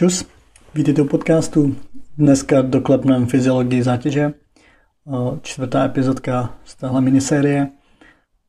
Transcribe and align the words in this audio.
Čus, 0.00 0.24
vítejte 0.74 1.02
u 1.02 1.04
podcastu. 1.04 1.76
Dneska 2.18 2.62
doklepneme 2.62 3.26
fyziologii 3.26 3.82
zátěže, 3.82 4.32
čtvrtá 5.42 5.84
epizodka 5.84 6.54
z 6.64 6.74
téhle 6.74 7.00
minisérie. 7.00 7.68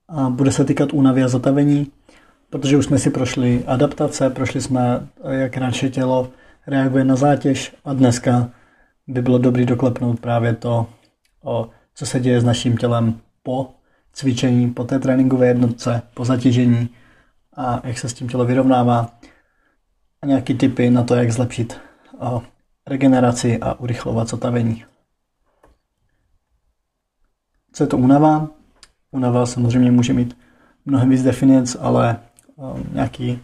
A 0.09 0.29
bude 0.29 0.51
se 0.51 0.65
týkat 0.65 0.93
únavy 0.93 1.23
a 1.23 1.27
zatavení, 1.27 1.91
protože 2.49 2.77
už 2.77 2.85
jsme 2.85 2.99
si 2.99 3.09
prošli 3.09 3.63
adaptace, 3.67 4.29
prošli 4.29 4.61
jsme, 4.61 5.07
jak 5.29 5.57
naše 5.57 5.89
tělo 5.89 6.29
reaguje 6.67 7.03
na 7.03 7.15
zátěž 7.15 7.75
a 7.85 7.93
dneska 7.93 8.49
by 9.07 9.21
bylo 9.21 9.37
dobré 9.37 9.65
doklepnout 9.65 10.19
právě 10.19 10.53
to, 10.53 10.87
co 11.95 12.05
se 12.05 12.19
děje 12.19 12.41
s 12.41 12.43
naším 12.43 12.77
tělem 12.77 13.19
po 13.43 13.69
cvičení, 14.13 14.69
po 14.69 14.83
té 14.83 14.99
tréninkové 14.99 15.47
jednotce, 15.47 16.01
po 16.13 16.25
zatížení 16.25 16.89
a 17.57 17.81
jak 17.83 17.97
se 17.97 18.09
s 18.09 18.13
tím 18.13 18.27
tělo 18.27 18.45
vyrovnává 18.45 19.09
nějaký 20.25 20.53
tipy 20.53 20.89
na 20.89 21.03
to, 21.03 21.15
jak 21.15 21.31
zlepšit 21.31 21.79
regeneraci 22.87 23.59
a 23.59 23.79
urychlovat 23.79 24.27
zotavení. 24.27 24.85
Co 27.73 27.83
je 27.83 27.87
to 27.87 27.97
únava? 27.97 28.47
Únava 29.11 29.45
samozřejmě 29.45 29.91
může 29.91 30.13
mít 30.13 30.37
mnohem 30.85 31.09
víc 31.09 31.23
definic, 31.23 31.77
ale 31.79 32.19
nějaký 32.93 33.39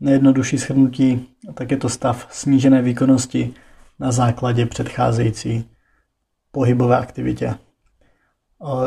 nejjednodušší 0.00 0.58
shrnutí, 0.58 1.28
tak 1.54 1.70
je 1.70 1.76
to 1.76 1.88
stav 1.88 2.28
snížené 2.30 2.82
výkonnosti 2.82 3.54
na 3.98 4.12
základě 4.12 4.66
předcházející 4.66 5.70
pohybové 6.50 6.98
aktivitě. 6.98 7.54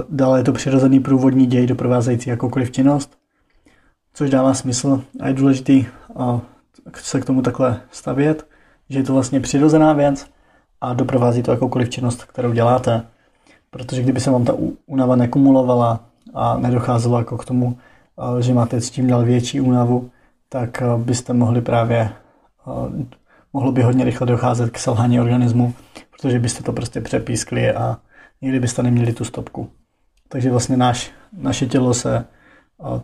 Dále 0.09 0.39
je 0.39 0.43
to 0.43 0.53
přirozený 0.53 0.99
průvodní 0.99 1.45
děj 1.45 1.67
doprovázející 1.67 2.29
jakoukoliv 2.29 2.71
činnost, 2.71 3.17
což 4.13 4.29
dává 4.29 4.53
smysl 4.53 5.03
a 5.19 5.27
je 5.27 5.33
důležitý 5.33 5.85
se 6.93 7.21
k 7.21 7.25
tomu 7.25 7.41
takhle 7.41 7.81
stavět, 7.91 8.47
že 8.89 8.99
je 8.99 9.03
to 9.03 9.13
vlastně 9.13 9.39
přirozená 9.39 9.93
věc 9.93 10.27
a 10.81 10.93
doprovází 10.93 11.43
to 11.43 11.51
jakoukoliv 11.51 11.89
činnost, 11.89 12.23
kterou 12.23 12.53
děláte. 12.53 13.03
Protože 13.69 14.03
kdyby 14.03 14.19
se 14.19 14.31
vám 14.31 14.45
ta 14.45 14.53
únava 14.85 15.15
nekumulovala 15.15 16.03
a 16.33 16.57
nedocházelo 16.57 17.17
jako 17.17 17.37
k 17.37 17.45
tomu, 17.45 17.77
že 18.39 18.53
máte 18.53 18.81
s 18.81 18.89
tím 18.89 19.07
dál 19.07 19.25
větší 19.25 19.61
únavu, 19.61 20.09
tak 20.49 20.83
byste 20.97 21.33
mohli 21.33 21.61
právě, 21.61 22.09
mohlo 23.53 23.71
by 23.71 23.81
hodně 23.81 24.05
rychle 24.05 24.27
docházet 24.27 24.71
k 24.71 24.77
selhání 24.77 25.19
organismu, 25.19 25.73
protože 26.11 26.39
byste 26.39 26.63
to 26.63 26.73
prostě 26.73 27.01
přepískli 27.01 27.71
a 27.71 27.97
nikdy 28.41 28.59
byste 28.59 28.83
neměli 28.83 29.13
tu 29.13 29.23
stopku. 29.23 29.69
Takže 30.29 30.51
vlastně 30.51 30.77
náš, 30.77 31.11
naše 31.37 31.65
tělo 31.65 31.93
se 31.93 32.25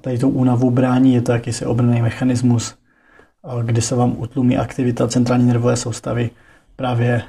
tady 0.01 0.17
tou 0.17 0.29
únavu 0.29 0.71
brání, 0.71 1.13
je 1.13 1.21
to 1.21 1.31
jakýsi 1.31 1.65
obrný 1.65 2.01
mechanismus, 2.01 2.75
kdy 3.63 3.81
se 3.81 3.95
vám 3.95 4.15
utlumí 4.17 4.57
aktivita 4.57 5.07
centrální 5.07 5.47
nervové 5.47 5.75
soustavy 5.75 6.29
právě 6.75 7.23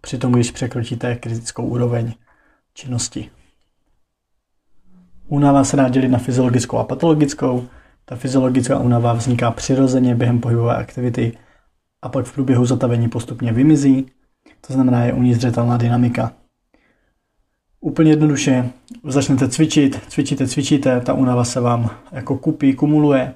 při 0.00 0.18
tom, 0.18 0.32
když 0.32 0.50
překročíte 0.50 1.16
kritickou 1.16 1.66
úroveň 1.66 2.12
činnosti. 2.74 3.30
Únava 5.28 5.64
se 5.64 5.76
dá 5.76 5.88
dělit 5.88 6.08
na 6.08 6.18
fyziologickou 6.18 6.78
a 6.78 6.84
patologickou. 6.84 7.66
Ta 8.04 8.16
fyziologická 8.16 8.78
únava 8.78 9.12
vzniká 9.12 9.50
přirozeně 9.50 10.14
během 10.14 10.40
pohybové 10.40 10.76
aktivity 10.76 11.38
a 12.02 12.08
pak 12.08 12.26
v 12.26 12.34
průběhu 12.34 12.66
zatavení 12.66 13.08
postupně 13.08 13.52
vymizí. 13.52 14.06
To 14.66 14.72
znamená, 14.72 15.04
je 15.04 15.12
u 15.12 15.22
ní 15.22 15.34
zřetelná 15.34 15.76
dynamika. 15.76 16.32
Úplně 17.80 18.10
jednoduše 18.10 18.70
začnete 19.04 19.48
cvičit, 19.48 20.00
cvičíte, 20.08 20.48
cvičíte, 20.48 21.00
ta 21.00 21.14
únava 21.14 21.44
se 21.44 21.60
vám 21.60 21.90
jako 22.12 22.38
kupí, 22.38 22.74
kumuluje, 22.74 23.34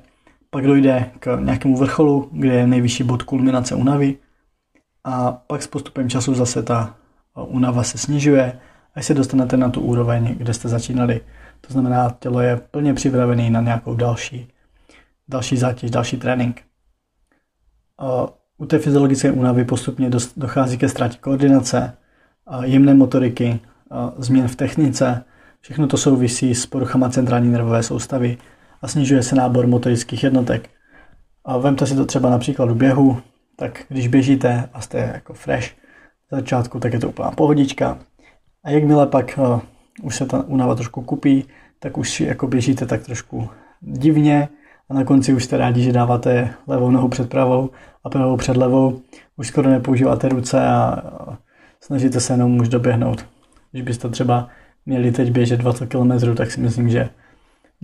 pak 0.54 0.66
dojde 0.66 1.10
k 1.20 1.38
nějakému 1.40 1.76
vrcholu, 1.76 2.28
kde 2.32 2.54
je 2.54 2.66
nejvyšší 2.66 3.04
bod 3.04 3.22
kulminace 3.22 3.74
únavy 3.74 4.16
a 5.04 5.32
pak 5.32 5.62
s 5.62 5.66
postupem 5.66 6.10
času 6.10 6.34
zase 6.34 6.62
ta 6.62 6.96
únava 7.46 7.82
se 7.82 7.98
snižuje, 7.98 8.58
až 8.94 9.06
se 9.06 9.14
dostanete 9.14 9.56
na 9.56 9.68
tu 9.68 9.80
úroveň, 9.80 10.34
kde 10.38 10.54
jste 10.54 10.68
začínali. 10.68 11.20
To 11.60 11.72
znamená, 11.72 12.16
tělo 12.18 12.40
je 12.40 12.56
plně 12.56 12.94
připravené 12.94 13.50
na 13.50 13.60
nějakou 13.60 13.94
další, 13.94 14.48
další 15.28 15.56
zátěž, 15.56 15.90
další 15.90 16.16
trénink. 16.16 16.62
U 18.58 18.66
té 18.66 18.78
fyziologické 18.78 19.30
únavy 19.32 19.64
postupně 19.64 20.10
dochází 20.36 20.78
ke 20.78 20.88
ztrátě 20.88 21.18
koordinace, 21.20 21.96
jemné 22.62 22.94
motoriky, 22.94 23.60
změn 24.18 24.48
v 24.48 24.56
technice. 24.56 25.24
Všechno 25.60 25.86
to 25.86 25.96
souvisí 25.96 26.54
s 26.54 26.66
poruchama 26.66 27.10
centrální 27.10 27.52
nervové 27.52 27.82
soustavy 27.82 28.38
a 28.84 28.88
snižuje 28.88 29.22
se 29.22 29.36
nábor 29.36 29.66
motorických 29.66 30.24
jednotek. 30.24 30.70
A 31.44 31.58
vemte 31.58 31.86
si 31.86 31.96
to 31.96 32.04
třeba 32.04 32.30
například 32.30 32.70
u 32.70 32.74
běhu, 32.74 33.20
tak 33.56 33.84
když 33.88 34.08
běžíte 34.08 34.68
a 34.72 34.80
jste 34.80 34.98
jako 34.98 35.34
fresh 35.34 35.70
v 36.30 36.36
začátku, 36.36 36.80
tak 36.80 36.92
je 36.92 37.00
to 37.00 37.08
úplná 37.08 37.30
pohodička. 37.30 37.98
A 38.64 38.70
jakmile 38.70 39.06
pak 39.06 39.38
uh, 39.38 39.60
už 40.02 40.16
se 40.16 40.26
ta 40.26 40.42
únava 40.46 40.74
trošku 40.74 41.02
kupí, 41.02 41.44
tak 41.78 41.98
už 41.98 42.20
jako 42.20 42.46
běžíte 42.46 42.86
tak 42.86 43.04
trošku 43.04 43.48
divně 43.80 44.48
a 44.88 44.94
na 44.94 45.04
konci 45.04 45.34
už 45.34 45.44
jste 45.44 45.56
rádi, 45.56 45.82
že 45.82 45.92
dáváte 45.92 46.54
levou 46.66 46.90
nohu 46.90 47.08
před 47.08 47.28
pravou 47.28 47.70
a 48.04 48.10
pravou 48.10 48.36
před 48.36 48.56
levou. 48.56 49.00
Už 49.36 49.48
skoro 49.48 49.70
nepoužíváte 49.70 50.28
ruce 50.28 50.66
a 50.66 51.02
snažíte 51.80 52.20
se 52.20 52.32
jenom 52.32 52.60
už 52.60 52.68
doběhnout. 52.68 53.26
Když 53.70 53.82
byste 53.82 54.08
třeba 54.08 54.48
měli 54.86 55.12
teď 55.12 55.30
běžet 55.30 55.56
20 55.56 55.86
km, 55.86 56.34
tak 56.34 56.50
si 56.50 56.60
myslím, 56.60 56.88
že 56.88 57.08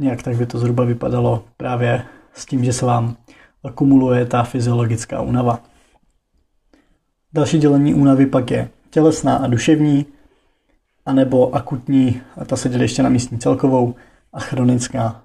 nějak 0.00 0.22
tak 0.22 0.36
by 0.36 0.46
to 0.46 0.58
zhruba 0.58 0.84
vypadalo 0.84 1.44
právě 1.56 2.02
s 2.34 2.46
tím, 2.46 2.64
že 2.64 2.72
se 2.72 2.86
vám 2.86 3.16
akumuluje 3.64 4.26
ta 4.26 4.42
fyziologická 4.42 5.20
únava. 5.20 5.60
Další 7.32 7.58
dělení 7.58 7.94
únavy 7.94 8.26
pak 8.26 8.50
je 8.50 8.68
tělesná 8.90 9.36
a 9.36 9.46
duševní, 9.46 10.06
anebo 11.06 11.54
akutní, 11.54 12.20
a 12.36 12.44
ta 12.44 12.56
se 12.56 12.68
dělí 12.68 12.82
ještě 12.82 13.02
na 13.02 13.08
místní 13.08 13.38
celkovou, 13.38 13.94
a 14.32 14.40
chronická. 14.40 15.22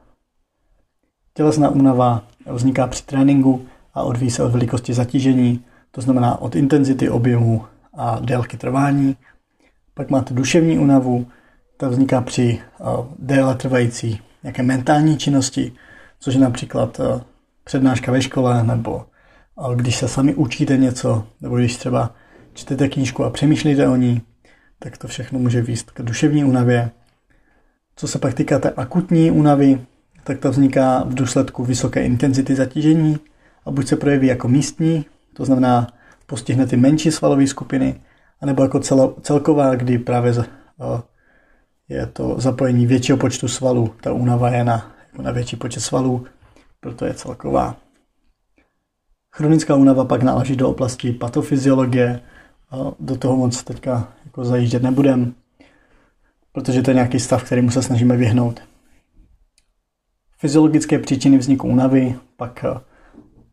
Tělesná 1.33 1.69
únava 1.69 2.23
vzniká 2.51 2.87
při 2.87 3.03
tréninku 3.03 3.65
a 3.93 4.03
odvíjí 4.03 4.31
se 4.31 4.43
od 4.43 4.51
velikosti 4.51 4.93
zatížení, 4.93 5.63
to 5.91 6.01
znamená 6.01 6.41
od 6.41 6.55
intenzity 6.55 7.09
objemu 7.09 7.65
a 7.93 8.19
délky 8.19 8.57
trvání. 8.57 9.15
Pak 9.93 10.09
máte 10.09 10.33
duševní 10.33 10.79
únavu, 10.79 11.27
ta 11.77 11.89
vzniká 11.89 12.21
při 12.21 12.61
déle 13.19 13.55
trvající 13.55 14.21
nějaké 14.45 14.63
mentální 14.63 15.17
činnosti, 15.17 15.71
což 16.19 16.33
je 16.33 16.39
například 16.39 16.99
eh, 16.99 17.21
přednáška 17.63 18.11
ve 18.11 18.21
škole, 18.21 18.63
nebo 18.63 19.05
eh, 19.71 19.75
když 19.75 19.95
se 19.95 20.07
sami 20.07 20.35
učíte 20.35 20.77
něco, 20.77 21.27
nebo 21.41 21.57
když 21.57 21.77
třeba 21.77 22.15
čtete 22.53 22.89
knížku 22.89 23.23
a 23.23 23.29
přemýšlíte 23.29 23.87
o 23.87 23.95
ní, 23.95 24.21
tak 24.79 24.97
to 24.97 25.07
všechno 25.07 25.39
může 25.39 25.61
výst 25.61 25.91
k 25.91 26.01
duševní 26.01 26.45
únavě. 26.45 26.91
Co 27.95 28.07
se 28.07 28.19
pak 28.19 28.33
týká 28.33 28.59
té 28.59 28.69
akutní 28.69 29.31
únavy, 29.31 29.81
tak 30.23 30.39
ta 30.39 30.49
vzniká 30.49 31.03
v 31.03 31.13
důsledku 31.13 31.63
vysoké 31.63 32.05
intenzity 32.05 32.55
zatížení 32.55 33.19
a 33.65 33.71
buď 33.71 33.87
se 33.87 33.95
projeví 33.95 34.27
jako 34.27 34.47
místní, 34.47 35.05
to 35.33 35.45
znamená 35.45 35.87
postihne 36.25 36.67
ty 36.67 36.77
menší 36.77 37.11
svalové 37.11 37.47
skupiny, 37.47 38.01
anebo 38.41 38.63
jako 38.63 38.79
celo, 38.79 39.15
celková, 39.21 39.75
kdy 39.75 39.97
právě 39.97 40.33
eh, 40.39 41.01
je 41.89 42.05
to 42.05 42.35
zapojení 42.37 42.85
většího 42.85 43.17
počtu 43.17 43.47
svalů. 43.47 43.95
Ta 44.01 44.13
únava 44.13 44.49
je 44.49 44.63
na, 44.63 44.91
na 45.21 45.31
větší 45.31 45.55
počet 45.55 45.79
svalů, 45.79 46.25
proto 46.79 47.05
je 47.05 47.13
celková. 47.13 47.77
Chronická 49.35 49.75
únava 49.75 50.05
pak 50.05 50.23
náleží 50.23 50.55
do 50.55 50.69
oblasti 50.69 51.11
patofyziologie. 51.11 52.21
Do 52.99 53.15
toho 53.15 53.37
moc 53.37 53.63
teďka 53.63 54.13
jako 54.25 54.45
zajíždět 54.45 54.83
nebudem, 54.83 55.33
protože 56.51 56.81
to 56.81 56.91
je 56.91 56.95
nějaký 56.95 57.19
stav, 57.19 57.43
kterýmu 57.43 57.71
se 57.71 57.81
snažíme 57.81 58.17
vyhnout. 58.17 58.61
Fyziologické 60.37 60.99
příčiny 60.99 61.37
vzniku 61.37 61.67
únavy, 61.67 62.15
pak 62.37 62.65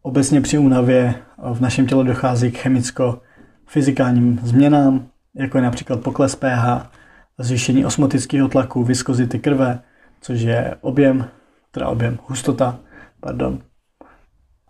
obecně 0.02 0.40
při 0.40 0.58
únavě 0.58 1.14
v 1.52 1.60
našem 1.60 1.86
těle 1.86 2.04
dochází 2.04 2.50
k 2.50 2.58
chemicko-fyzikálním 2.58 4.38
změnám, 4.42 5.06
jako 5.34 5.58
je 5.58 5.62
například 5.62 6.00
pokles 6.00 6.34
pH, 6.34 6.90
zvýšení 7.38 7.84
osmotického 7.84 8.48
tlaku, 8.48 8.84
viskozity 8.84 9.38
krve, 9.38 9.80
což 10.20 10.40
je 10.40 10.76
objem, 10.80 11.28
teda 11.70 11.88
objem, 11.88 12.18
hustota, 12.26 12.78
pardon. 13.20 13.58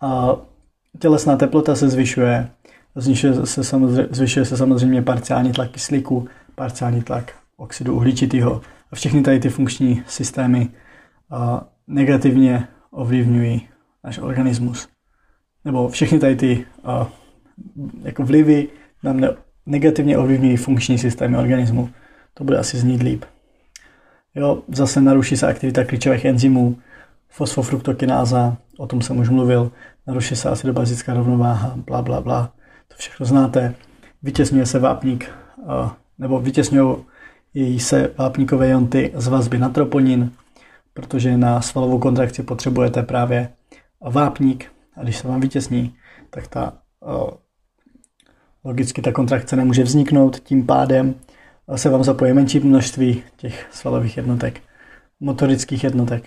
A 0.01 0.35
tělesná 0.99 1.35
teplota 1.37 1.75
se 1.75 1.89
zvyšuje, 1.89 2.49
zvyšuje 2.95 3.45
se, 3.45 3.63
samozřejmě, 3.63 4.07
zvyšuje 4.11 4.45
se 4.45 4.57
samozřejmě 4.57 5.01
parciální 5.01 5.51
tlak 5.51 5.71
kyslíku, 5.71 6.27
parciální 6.55 7.01
tlak 7.01 7.33
oxidu 7.57 7.95
uhličitého 7.95 8.61
a 8.91 8.95
všechny 8.95 9.21
tady 9.21 9.39
ty 9.39 9.49
funkční 9.49 10.03
systémy 10.07 10.69
a 11.31 11.67
negativně 11.87 12.67
ovlivňují 12.91 13.67
náš 14.03 14.17
organismus. 14.17 14.87
Nebo 15.65 15.89
všechny 15.89 16.19
tady 16.19 16.35
ty 16.35 16.65
a, 16.83 17.07
jako 18.03 18.23
vlivy 18.23 18.67
nám 19.03 19.19
ne, 19.19 19.29
negativně 19.65 20.17
ovlivňují 20.17 20.57
funkční 20.57 20.97
systémy 20.97 21.37
organismu. 21.37 21.89
To 22.33 22.43
bude 22.43 22.57
asi 22.57 22.77
znít 22.77 23.03
líp. 23.03 23.25
Jo, 24.35 24.63
zase 24.67 25.01
naruší 25.01 25.37
se 25.37 25.47
aktivita 25.47 25.83
klíčových 25.83 26.25
enzymů, 26.25 26.77
fosfofruktokináza, 27.29 28.57
o 28.77 28.87
tom 28.87 29.01
jsem 29.01 29.17
už 29.17 29.29
mluvil, 29.29 29.71
naruší 30.07 30.35
se 30.35 30.49
acidobazická 30.49 31.13
rovnováha, 31.13 31.73
bla, 31.75 32.01
bla, 32.01 32.21
bla. 32.21 32.53
to 32.87 32.95
všechno 32.97 33.25
znáte. 33.25 33.75
Vytěsňuje 34.23 34.65
se 34.65 34.79
vápník, 34.79 35.31
nebo 36.17 36.39
vytěsňují 36.39 36.95
její 37.53 37.79
se 37.79 38.13
vápníkové 38.17 38.69
jonty 38.69 39.11
z 39.15 39.27
vazby 39.27 39.57
na 39.57 39.69
troponin, 39.69 40.31
protože 40.93 41.37
na 41.37 41.61
svalovou 41.61 41.99
kontrakci 41.99 42.43
potřebujete 42.43 43.03
právě 43.03 43.49
vápník 44.01 44.71
a 44.97 45.03
když 45.03 45.17
se 45.17 45.27
vám 45.27 45.41
vytěsní, 45.41 45.95
tak 46.29 46.47
ta 46.47 46.73
logicky 48.63 49.01
ta 49.01 49.11
kontrakce 49.11 49.55
nemůže 49.55 49.83
vzniknout, 49.83 50.39
tím 50.39 50.65
pádem 50.65 51.15
se 51.75 51.89
vám 51.89 52.03
zapojí 52.03 52.33
menší 52.33 52.59
množství 52.59 53.23
těch 53.37 53.67
svalových 53.71 54.17
jednotek, 54.17 54.61
motorických 55.19 55.83
jednotek, 55.83 56.23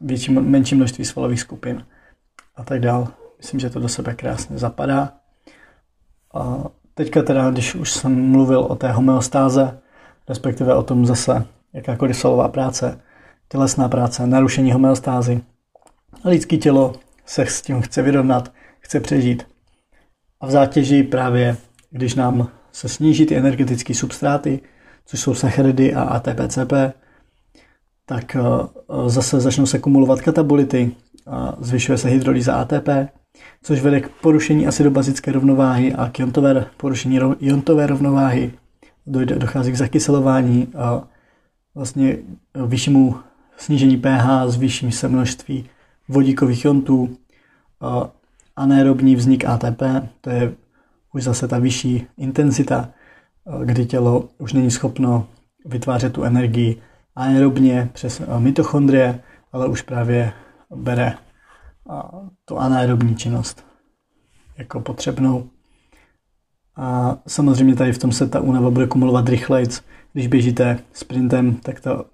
větší, 0.00 0.32
menší 0.32 0.74
množství 0.74 1.04
svalových 1.04 1.40
skupin 1.40 1.86
a 2.56 2.64
tak 2.64 2.80
dál. 2.80 3.08
Myslím, 3.38 3.60
že 3.60 3.70
to 3.70 3.80
do 3.80 3.88
sebe 3.88 4.14
krásně 4.14 4.58
zapadá. 4.58 5.12
A 6.34 6.64
teďka 6.94 7.22
teda, 7.22 7.50
když 7.50 7.74
už 7.74 7.92
jsem 7.92 8.30
mluvil 8.30 8.60
o 8.60 8.76
té 8.76 8.92
homeostáze, 8.92 9.80
respektive 10.28 10.74
o 10.74 10.82
tom 10.82 11.06
zase 11.06 11.44
jakákoliv 11.72 12.16
svalová 12.16 12.48
práce, 12.48 13.00
tělesná 13.48 13.88
práce, 13.88 14.26
narušení 14.26 14.72
homeostázy, 14.72 15.40
lidské 16.24 16.56
tělo 16.56 16.94
se 17.26 17.46
s 17.46 17.62
tím 17.62 17.82
chce 17.82 18.02
vyrovnat, 18.02 18.52
chce 18.80 19.00
přežít. 19.00 19.46
A 20.40 20.46
v 20.46 20.50
zátěži 20.50 21.02
právě, 21.02 21.56
když 21.90 22.14
nám 22.14 22.48
se 22.72 22.88
sníží 22.88 23.26
ty 23.26 23.36
energetické 23.36 23.94
substráty, 23.94 24.60
což 25.06 25.20
jsou 25.20 25.34
sacharidy 25.34 25.94
a 25.94 26.02
ATPCP, 26.02 26.72
tak 28.06 28.36
eh, 28.36 28.40
zase 29.06 29.40
začnou 29.40 29.66
se 29.66 29.78
kumulovat 29.78 30.20
katabolity, 30.20 30.94
zvyšuje 31.60 31.98
se 31.98 32.08
hydrolýza 32.08 32.54
ATP, 32.54 32.88
což 33.62 33.80
vede 33.80 34.00
k 34.00 34.08
porušení 34.08 34.66
acidobazické 34.66 35.32
rovnováhy 35.32 35.94
a 35.94 36.08
k 36.08 36.18
jontové, 36.18 36.66
porušení 36.76 37.18
jontové 37.40 37.86
rovnováhy. 37.86 38.52
Dojde, 39.06 39.34
dochází 39.34 39.72
k 39.72 39.76
zakyselování 39.76 40.68
a 40.76 41.02
vlastně 41.74 42.16
vyššímu 42.66 43.16
snížení 43.56 43.96
pH, 43.96 44.26
zvýší 44.46 44.92
se 44.92 45.08
množství 45.08 45.68
vodíkových 46.08 46.64
jontů, 46.64 47.16
anaerobní 48.56 49.16
vznik 49.16 49.44
ATP, 49.44 49.82
to 50.20 50.30
je 50.30 50.52
už 51.14 51.24
zase 51.24 51.48
ta 51.48 51.58
vyšší 51.58 52.06
intenzita, 52.16 52.88
kdy 53.64 53.86
tělo 53.86 54.28
už 54.38 54.52
není 54.52 54.70
schopno 54.70 55.26
vytvářet 55.64 56.12
tu 56.12 56.24
energii 56.24 56.82
aerobně 57.16 57.90
přes 57.92 58.22
mitochondrie, 58.38 59.20
ale 59.52 59.68
už 59.68 59.82
právě 59.82 60.32
bere 60.76 61.14
tu 62.44 62.58
anaerobní 62.58 63.16
činnost 63.16 63.66
jako 64.58 64.80
potřebnou. 64.80 65.50
A 66.76 67.16
samozřejmě 67.26 67.74
tady 67.74 67.92
v 67.92 67.98
tom 67.98 68.12
se 68.12 68.28
ta 68.28 68.40
únava 68.40 68.70
bude 68.70 68.86
kumulovat 68.86 69.28
rychleji. 69.28 69.66
Když 70.12 70.26
běžíte 70.26 70.78
sprintem, 70.92 71.54
tak 71.54 71.80
ta 71.80 72.04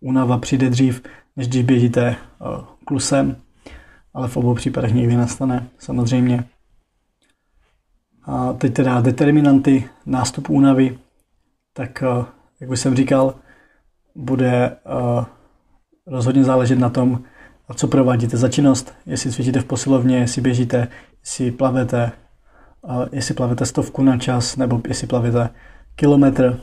únava 0.00 0.38
přijde 0.38 0.70
dřív, 0.70 1.02
než 1.36 1.48
když 1.48 1.62
běžíte 1.62 2.16
klusem, 2.84 3.36
ale 4.14 4.28
v 4.28 4.36
obou 4.36 4.54
případech 4.54 4.94
někdy 4.94 5.16
nastane, 5.16 5.68
samozřejmě. 5.78 6.44
A 8.26 8.52
teď 8.52 8.74
teda 8.74 9.00
determinanty 9.00 9.88
nástupu 10.06 10.52
únavy, 10.52 10.98
tak 11.72 12.02
jak 12.60 12.70
už 12.70 12.80
jsem 12.80 12.96
říkal, 12.96 13.34
bude 14.14 14.76
rozhodně 16.06 16.44
záležet 16.44 16.78
na 16.78 16.90
tom, 16.90 17.22
co 17.74 17.88
provádíte 17.88 18.36
za 18.36 18.48
činnost, 18.48 18.94
jestli 19.06 19.32
cvičíte 19.32 19.60
v 19.60 19.64
posilovně, 19.64 20.18
jestli 20.18 20.42
běžíte, 20.42 20.88
jestli 21.20 21.50
plavete, 21.50 22.12
jestli 23.12 23.34
plavete 23.34 23.66
stovku 23.66 24.02
na 24.02 24.18
čas, 24.18 24.56
nebo 24.56 24.80
jestli 24.88 25.06
plavete 25.06 25.50
kilometr. 25.96 26.60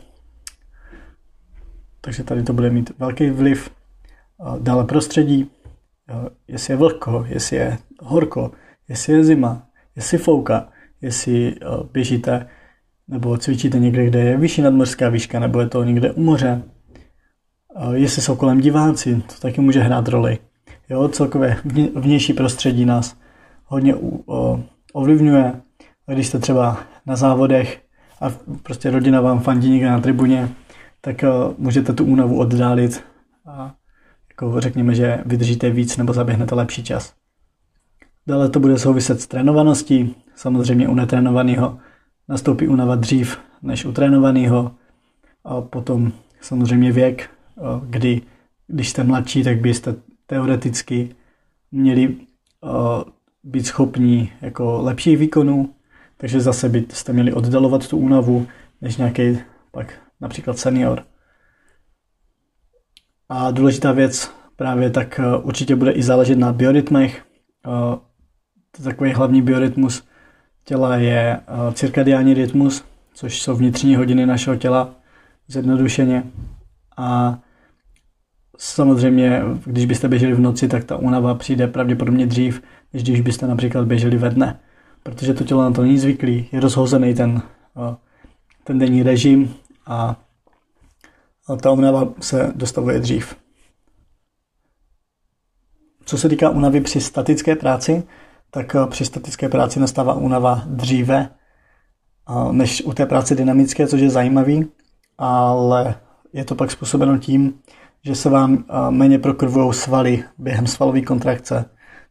Takže 2.01 2.23
tady 2.23 2.43
to 2.43 2.53
bude 2.53 2.69
mít 2.69 2.91
velký 2.99 3.29
vliv. 3.29 3.69
Dále 4.59 4.85
prostředí, 4.85 5.51
jestli 6.47 6.73
je 6.73 6.77
vlhko, 6.77 7.25
jestli 7.27 7.57
je 7.57 7.77
horko, 8.01 8.51
jestli 8.87 9.13
je 9.13 9.23
zima, 9.23 9.67
jestli 9.95 10.17
fouká, 10.17 10.67
jestli 11.01 11.55
běžíte 11.93 12.47
nebo 13.07 13.37
cvičíte 13.37 13.79
někde, 13.79 14.05
kde 14.05 14.19
je 14.19 14.37
vyšší 14.37 14.61
nadmořská 14.61 15.09
výška, 15.09 15.39
nebo 15.39 15.59
je 15.59 15.69
to 15.69 15.83
někde 15.83 16.11
u 16.11 16.21
moře. 16.23 16.63
Jestli 17.93 18.21
jsou 18.21 18.35
kolem 18.35 18.61
diváci, 18.61 19.15
to 19.15 19.33
taky 19.41 19.61
může 19.61 19.79
hrát 19.79 20.07
roli. 20.07 20.37
Jo, 20.89 21.07
celkově 21.07 21.57
vnější 21.95 22.33
prostředí 22.33 22.85
nás 22.85 23.17
hodně 23.65 23.95
ovlivňuje. 24.93 25.53
Když 26.05 26.27
jste 26.27 26.39
třeba 26.39 26.83
na 27.05 27.15
závodech 27.15 27.81
a 28.21 28.29
prostě 28.63 28.91
rodina 28.91 29.21
vám 29.21 29.39
fandí 29.39 29.69
někde 29.69 29.89
na 29.89 29.99
tribuně, 29.99 30.49
tak 31.01 31.23
můžete 31.57 31.93
tu 31.93 32.05
únavu 32.05 32.39
oddálit 32.39 33.03
a 33.45 33.75
jako 34.29 34.61
řekněme, 34.61 34.95
že 34.95 35.19
vydržíte 35.25 35.69
víc 35.69 35.97
nebo 35.97 36.13
zaběhnete 36.13 36.55
lepší 36.55 36.83
čas. 36.83 37.13
Dále 38.27 38.49
to 38.49 38.59
bude 38.59 38.79
souviset 38.79 39.21
s 39.21 39.27
trénovaností. 39.27 40.15
Samozřejmě 40.35 40.87
u 40.87 40.93
netrénovaného 40.93 41.79
nastoupí 42.27 42.67
únava 42.67 42.95
dřív 42.95 43.39
než 43.61 43.85
u 43.85 43.91
trénovaného. 43.91 44.71
A 45.43 45.61
potom 45.61 46.11
samozřejmě 46.41 46.91
věk, 46.91 47.29
kdy 47.85 48.21
když 48.67 48.89
jste 48.89 49.03
mladší, 49.03 49.43
tak 49.43 49.59
byste 49.59 49.95
teoreticky 50.25 51.15
měli 51.71 52.17
být 53.43 53.65
schopní 53.65 54.31
jako 54.41 54.81
lepších 54.81 55.17
výkonů, 55.17 55.73
takže 56.17 56.41
zase 56.41 56.69
byste 56.69 57.13
měli 57.13 57.33
oddalovat 57.33 57.87
tu 57.87 57.97
únavu 57.97 58.47
než 58.81 58.97
nějaký 58.97 59.39
pak 59.71 59.93
například 60.21 60.57
senior. 60.57 61.03
A 63.29 63.51
důležitá 63.51 63.91
věc 63.91 64.31
právě 64.55 64.89
tak 64.89 65.19
určitě 65.41 65.75
bude 65.75 65.91
i 65.91 66.03
záležet 66.03 66.37
na 66.37 66.53
biorytmech. 66.53 67.25
Takový 68.83 69.11
hlavní 69.11 69.41
biorytmus 69.41 70.07
těla 70.65 70.95
je 70.95 71.37
eh, 71.37 71.73
cirkadiální 71.73 72.33
rytmus, 72.33 72.83
což 73.13 73.41
jsou 73.41 73.55
vnitřní 73.55 73.95
hodiny 73.95 74.25
našeho 74.25 74.55
těla, 74.55 74.95
zjednodušeně. 75.47 76.23
A 76.97 77.39
samozřejmě, 78.57 79.41
když 79.65 79.85
byste 79.85 80.07
běželi 80.07 80.33
v 80.33 80.39
noci, 80.39 80.67
tak 80.67 80.83
ta 80.83 80.97
únava 80.97 81.35
přijde 81.35 81.67
pravděpodobně 81.67 82.25
dřív, 82.25 82.61
než 82.93 83.03
když 83.03 83.21
byste 83.21 83.47
například 83.47 83.87
běželi 83.87 84.17
ve 84.17 84.29
dne. 84.29 84.59
Protože 85.03 85.33
to 85.33 85.43
tělo 85.43 85.61
na 85.61 85.71
to 85.71 85.81
není 85.81 85.97
zvyklý, 85.97 86.49
je 86.51 86.59
rozhozený 86.59 87.13
ten, 87.13 87.41
ten 88.63 88.79
denní 88.79 89.03
režim 89.03 89.53
a 89.85 90.15
ta 91.61 91.71
únava 91.71 92.07
se 92.19 92.51
dostavuje 92.55 92.99
dřív. 92.99 93.35
Co 96.05 96.17
se 96.17 96.29
týká 96.29 96.49
únavy 96.49 96.81
při 96.81 97.01
statické 97.01 97.55
práci, 97.55 98.03
tak 98.51 98.75
eh, 98.75 98.87
při 98.87 99.05
statické 99.05 99.49
práci 99.49 99.79
nastává 99.79 100.13
únava 100.13 100.63
dříve 100.65 101.29
eh, 101.29 102.53
než 102.53 102.83
u 102.85 102.93
té 102.93 103.05
práce 103.05 103.35
dynamické, 103.35 103.87
což 103.87 104.01
je 104.01 104.09
zajímavý, 104.09 104.67
ale 105.17 105.95
je 106.33 106.45
to 106.45 106.55
pak 106.55 106.71
způsobeno 106.71 107.17
tím, 107.17 107.53
že 108.05 108.15
se 108.15 108.29
vám 108.29 108.53
eh, 108.69 108.91
méně 108.91 109.19
prokrvují 109.19 109.73
svaly 109.73 110.23
během 110.37 110.67
svalové 110.67 111.01
kontrakce, 111.01 111.65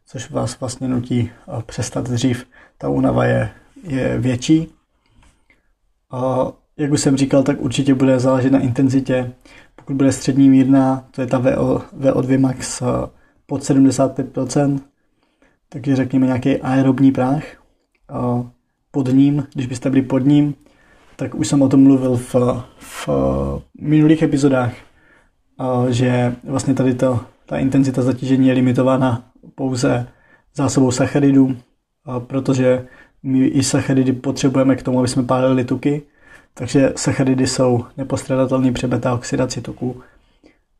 což 0.05 0.31
vás 0.31 0.59
vlastně 0.59 0.87
nutí 0.87 1.31
přestat 1.65 2.09
dřív. 2.09 2.45
Ta 2.77 2.89
únava 2.89 3.25
je, 3.25 3.49
je 3.83 4.17
větší. 4.19 4.67
Jak 6.77 6.91
už 6.91 7.01
jsem 7.01 7.17
říkal, 7.17 7.43
tak 7.43 7.61
určitě 7.61 7.93
bude 7.93 8.19
záležet 8.19 8.51
na 8.51 8.59
intenzitě. 8.59 9.33
Pokud 9.75 9.95
bude 9.95 10.11
střední 10.11 10.49
mírná, 10.49 11.07
to 11.11 11.21
je 11.21 11.27
ta 11.27 11.37
VO, 11.37 11.81
VO2 11.99 12.39
max 12.39 12.83
pod 13.45 13.61
75%, 13.61 14.79
takže 15.73 15.95
řekněme 15.95 16.25
nějaký 16.25 16.57
aerobní 16.57 17.11
práh. 17.11 17.43
Pod 18.91 19.07
ním, 19.07 19.47
když 19.53 19.67
byste 19.67 19.89
byli 19.89 20.01
pod 20.01 20.19
ním, 20.19 20.55
tak 21.15 21.35
už 21.35 21.47
jsem 21.47 21.61
o 21.61 21.69
tom 21.69 21.83
mluvil 21.83 22.17
v, 22.17 22.35
v 22.79 23.09
minulých 23.81 24.21
epizodách, 24.21 24.73
že 25.89 26.35
vlastně 26.43 26.73
tady 26.73 26.93
to, 26.95 27.19
ta 27.45 27.57
intenzita 27.57 28.01
zatížení 28.01 28.47
je 28.47 28.53
limitována 28.53 29.23
pouze 29.55 30.07
zásobou 30.55 30.91
sacharidů, 30.91 31.57
protože 32.19 32.87
my 33.23 33.45
i 33.45 33.63
sacharidy 33.63 34.13
potřebujeme 34.13 34.75
k 34.75 34.83
tomu, 34.83 34.99
aby 34.99 35.07
jsme 35.07 35.23
pálili 35.23 35.65
tuky, 35.65 36.01
takže 36.53 36.93
sacharidy 36.95 37.47
jsou 37.47 37.85
nepostradatelné 37.97 38.71
při 38.71 38.87
beta 38.87 39.13
oxidaci 39.13 39.61
tuků. 39.61 40.01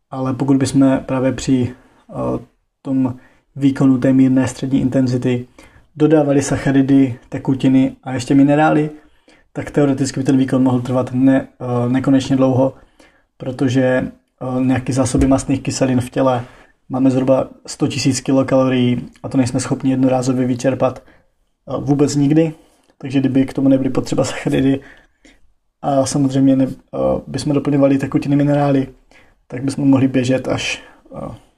Ale 0.10 0.34
pokud 0.34 0.58
bychom 0.58 1.00
právě 1.06 1.32
při 1.32 1.76
tom 2.82 3.16
výkonu 3.56 3.98
té 3.98 4.14
mírné 4.14 4.48
střední 4.48 4.82
intenzity 4.82 5.48
dodávali 5.96 6.42
sacharidy, 6.42 7.20
tekutiny 7.30 7.96
a 8.04 8.14
ještě 8.14 8.36
minerály, 8.36 8.90
tak 9.54 9.72
teoreticky 9.72 10.20
by 10.20 10.24
ten 10.24 10.38
výkon 10.38 10.64
mohl 10.64 10.82
trvat 10.82 11.14
ne, 11.14 11.48
eh, 11.48 11.90
nekonečně 11.90 12.36
dlouho, 12.36 12.74
protože 13.38 13.84
eh, 13.84 14.64
nějaké 14.64 14.94
zásoby 14.94 15.28
masných 15.28 15.62
kyselin 15.62 16.02
v 16.02 16.10
těle 16.10 16.46
máme 16.90 17.12
zhruba 17.12 17.50
100 17.68 17.86
000 17.86 17.98
kilokalorií 18.24 19.10
a 19.24 19.30
to 19.30 19.38
nejsme 19.38 19.60
schopni 19.60 19.92
jednorázově 19.92 20.48
vyčerpat 20.48 21.04
eh, 21.04 21.74
vůbec 21.80 22.16
nikdy. 22.16 22.54
takže 22.98 23.20
kdyby 23.20 23.46
k 23.46 23.54
tomu 23.54 23.70
nebyly 23.70 23.90
potřeba 23.90 24.24
sacharidy 24.24 24.80
a 25.82 26.06
samozřejmě 26.06 26.56
ne, 26.56 26.68
bychom 27.28 27.54
doplňovali 27.54 27.98
tekutiny 27.98 28.36
minerály, 28.36 28.88
tak 29.48 29.64
bychom 29.64 29.90
mohli 29.90 30.08
běžet 30.08 30.48
až 30.48 30.84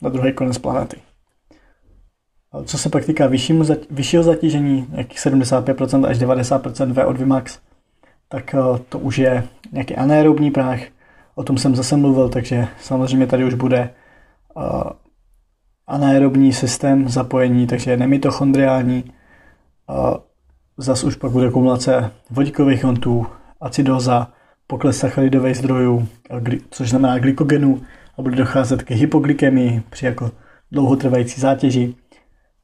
na 0.02 0.10
druhý 0.10 0.34
konec 0.34 0.58
planety. 0.58 0.98
Co 2.66 2.78
se 2.78 2.90
pak 2.90 3.06
týká 3.06 3.28
vyššímu, 3.28 3.64
vyššího 3.92 4.24
zatížení, 4.24 4.88
jakých 4.92 5.20
75% 5.20 6.06
až 6.06 6.20
90% 6.20 6.94
VO2 6.94 7.26
max, 7.26 7.60
tak 8.30 8.56
to 8.90 9.00
už 9.00 9.18
je 9.18 9.44
nějaký 9.72 9.96
anaerobní 9.96 10.52
práh. 10.52 10.80
O 11.36 11.44
tom 11.44 11.58
jsem 11.58 11.76
zase 11.76 11.98
mluvil, 11.98 12.30
takže 12.30 12.68
samozřejmě 12.82 13.28
tady 13.28 13.46
už 13.46 13.54
bude 13.54 13.90
anaerobní 15.88 16.54
systém 16.54 17.10
zapojení, 17.10 17.68
takže 17.68 17.98
nemitochondriální. 17.98 19.04
Zas 20.78 21.04
už 21.04 21.16
pak 21.16 21.32
bude 21.32 21.52
kumulace 21.52 22.12
vodíkových 22.30 22.84
jontů, 22.84 23.26
acidoza, 23.62 24.28
pokles 24.68 24.98
sacharidových 24.98 25.58
zdrojů, 25.58 26.08
což 26.70 26.90
znamená 26.90 27.20
glykogenu 27.20 27.82
a 28.18 28.22
bude 28.22 28.36
docházet 28.36 28.84
k 28.84 28.92
hypoglykemii 28.92 29.84
při 29.90 30.06
jako 30.06 30.32
dlouhotrvající 30.72 31.42
zátěži. 31.42 31.96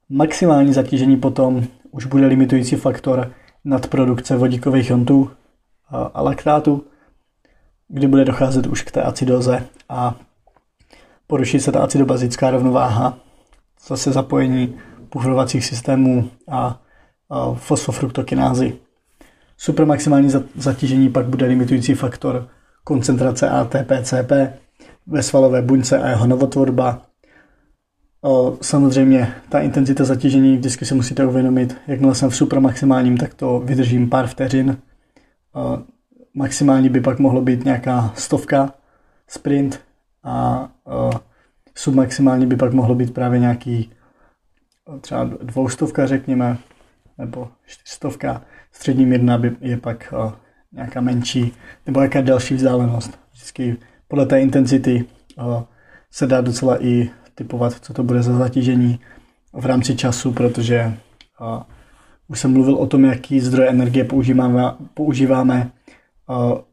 Maximální 0.09 0.73
zatížení 0.73 1.17
potom 1.17 1.63
už 1.91 2.05
bude 2.05 2.27
limitující 2.27 2.75
faktor 2.75 3.31
nadprodukce 3.65 4.37
vodíkových 4.37 4.89
jontů 4.89 5.31
a 6.13 6.21
laktátu, 6.21 6.85
kdy 7.87 8.07
bude 8.07 8.25
docházet 8.25 8.67
už 8.67 8.81
k 8.81 8.91
té 8.91 9.03
acidoze 9.03 9.65
a 9.89 10.15
poruší 11.27 11.59
se 11.59 11.71
ta 11.71 11.83
acidobazická 11.83 12.51
rovnováha, 12.51 13.17
zase 13.87 14.11
zapojení 14.11 14.77
puhrovacích 15.09 15.65
systémů 15.65 16.29
a, 16.51 16.81
fosfofruktokinázy. 17.55 18.77
Supermaximální 19.57 20.29
zatížení 20.55 21.09
pak 21.09 21.25
bude 21.25 21.45
limitující 21.45 21.93
faktor 21.93 22.47
koncentrace 22.83 23.49
ATP-CP 23.49 24.53
ve 25.07 25.23
svalové 25.23 25.61
buňce 25.61 25.99
a 25.99 26.09
jeho 26.09 26.27
novotvorba. 26.27 27.01
Samozřejmě 28.61 29.33
ta 29.49 29.59
intenzita 29.59 30.03
zatížení 30.03 30.57
vždycky 30.57 30.85
si 30.85 30.95
musíte 30.95 31.25
uvědomit, 31.25 31.77
jakmile 31.88 32.15
jsem 32.15 32.29
v 32.29 32.35
supermaximálním, 32.35 33.17
tak 33.17 33.33
to 33.33 33.59
vydržím 33.59 34.09
pár 34.09 34.27
vteřin. 34.27 34.77
Maximální 36.33 36.89
by 36.89 37.01
pak 37.01 37.19
mohlo 37.19 37.41
být 37.41 37.65
nějaká 37.65 38.13
stovka 38.15 38.73
sprint 39.27 39.79
a 40.23 40.69
submaximální 41.75 42.45
by 42.45 42.55
pak 42.55 42.73
mohlo 42.73 42.95
být 42.95 43.13
právě 43.13 43.39
nějaký 43.39 43.91
třeba 45.01 45.23
dvoustovka, 45.23 46.07
řekněme, 46.07 46.57
nebo 47.17 47.47
čtyřstovka. 47.65 48.41
Střední 48.71 49.05
mírna 49.05 49.38
by 49.38 49.55
je 49.59 49.77
pak 49.77 50.13
nějaká 50.71 51.01
menší, 51.01 51.53
nebo 51.85 52.01
jaká 52.01 52.21
další 52.21 52.55
vzdálenost. 52.55 53.19
Vždycky 53.33 53.77
podle 54.07 54.25
té 54.25 54.41
intenzity 54.41 55.05
se 56.11 56.27
dá 56.27 56.41
docela 56.41 56.83
i 56.85 57.09
typovat, 57.39 57.74
co 57.81 57.93
to 57.93 58.03
bude 58.03 58.24
za 58.24 58.38
zatížení 58.38 59.00
v 59.53 59.65
rámci 59.65 59.96
času, 59.96 60.31
protože 60.31 60.98
už 62.27 62.39
jsem 62.39 62.53
mluvil 62.53 62.75
o 62.75 62.88
tom, 62.88 63.05
jaký 63.05 63.39
zdroje 63.39 63.69
energie 63.69 64.03
používáme, 64.03 64.75
používáme 64.93 65.72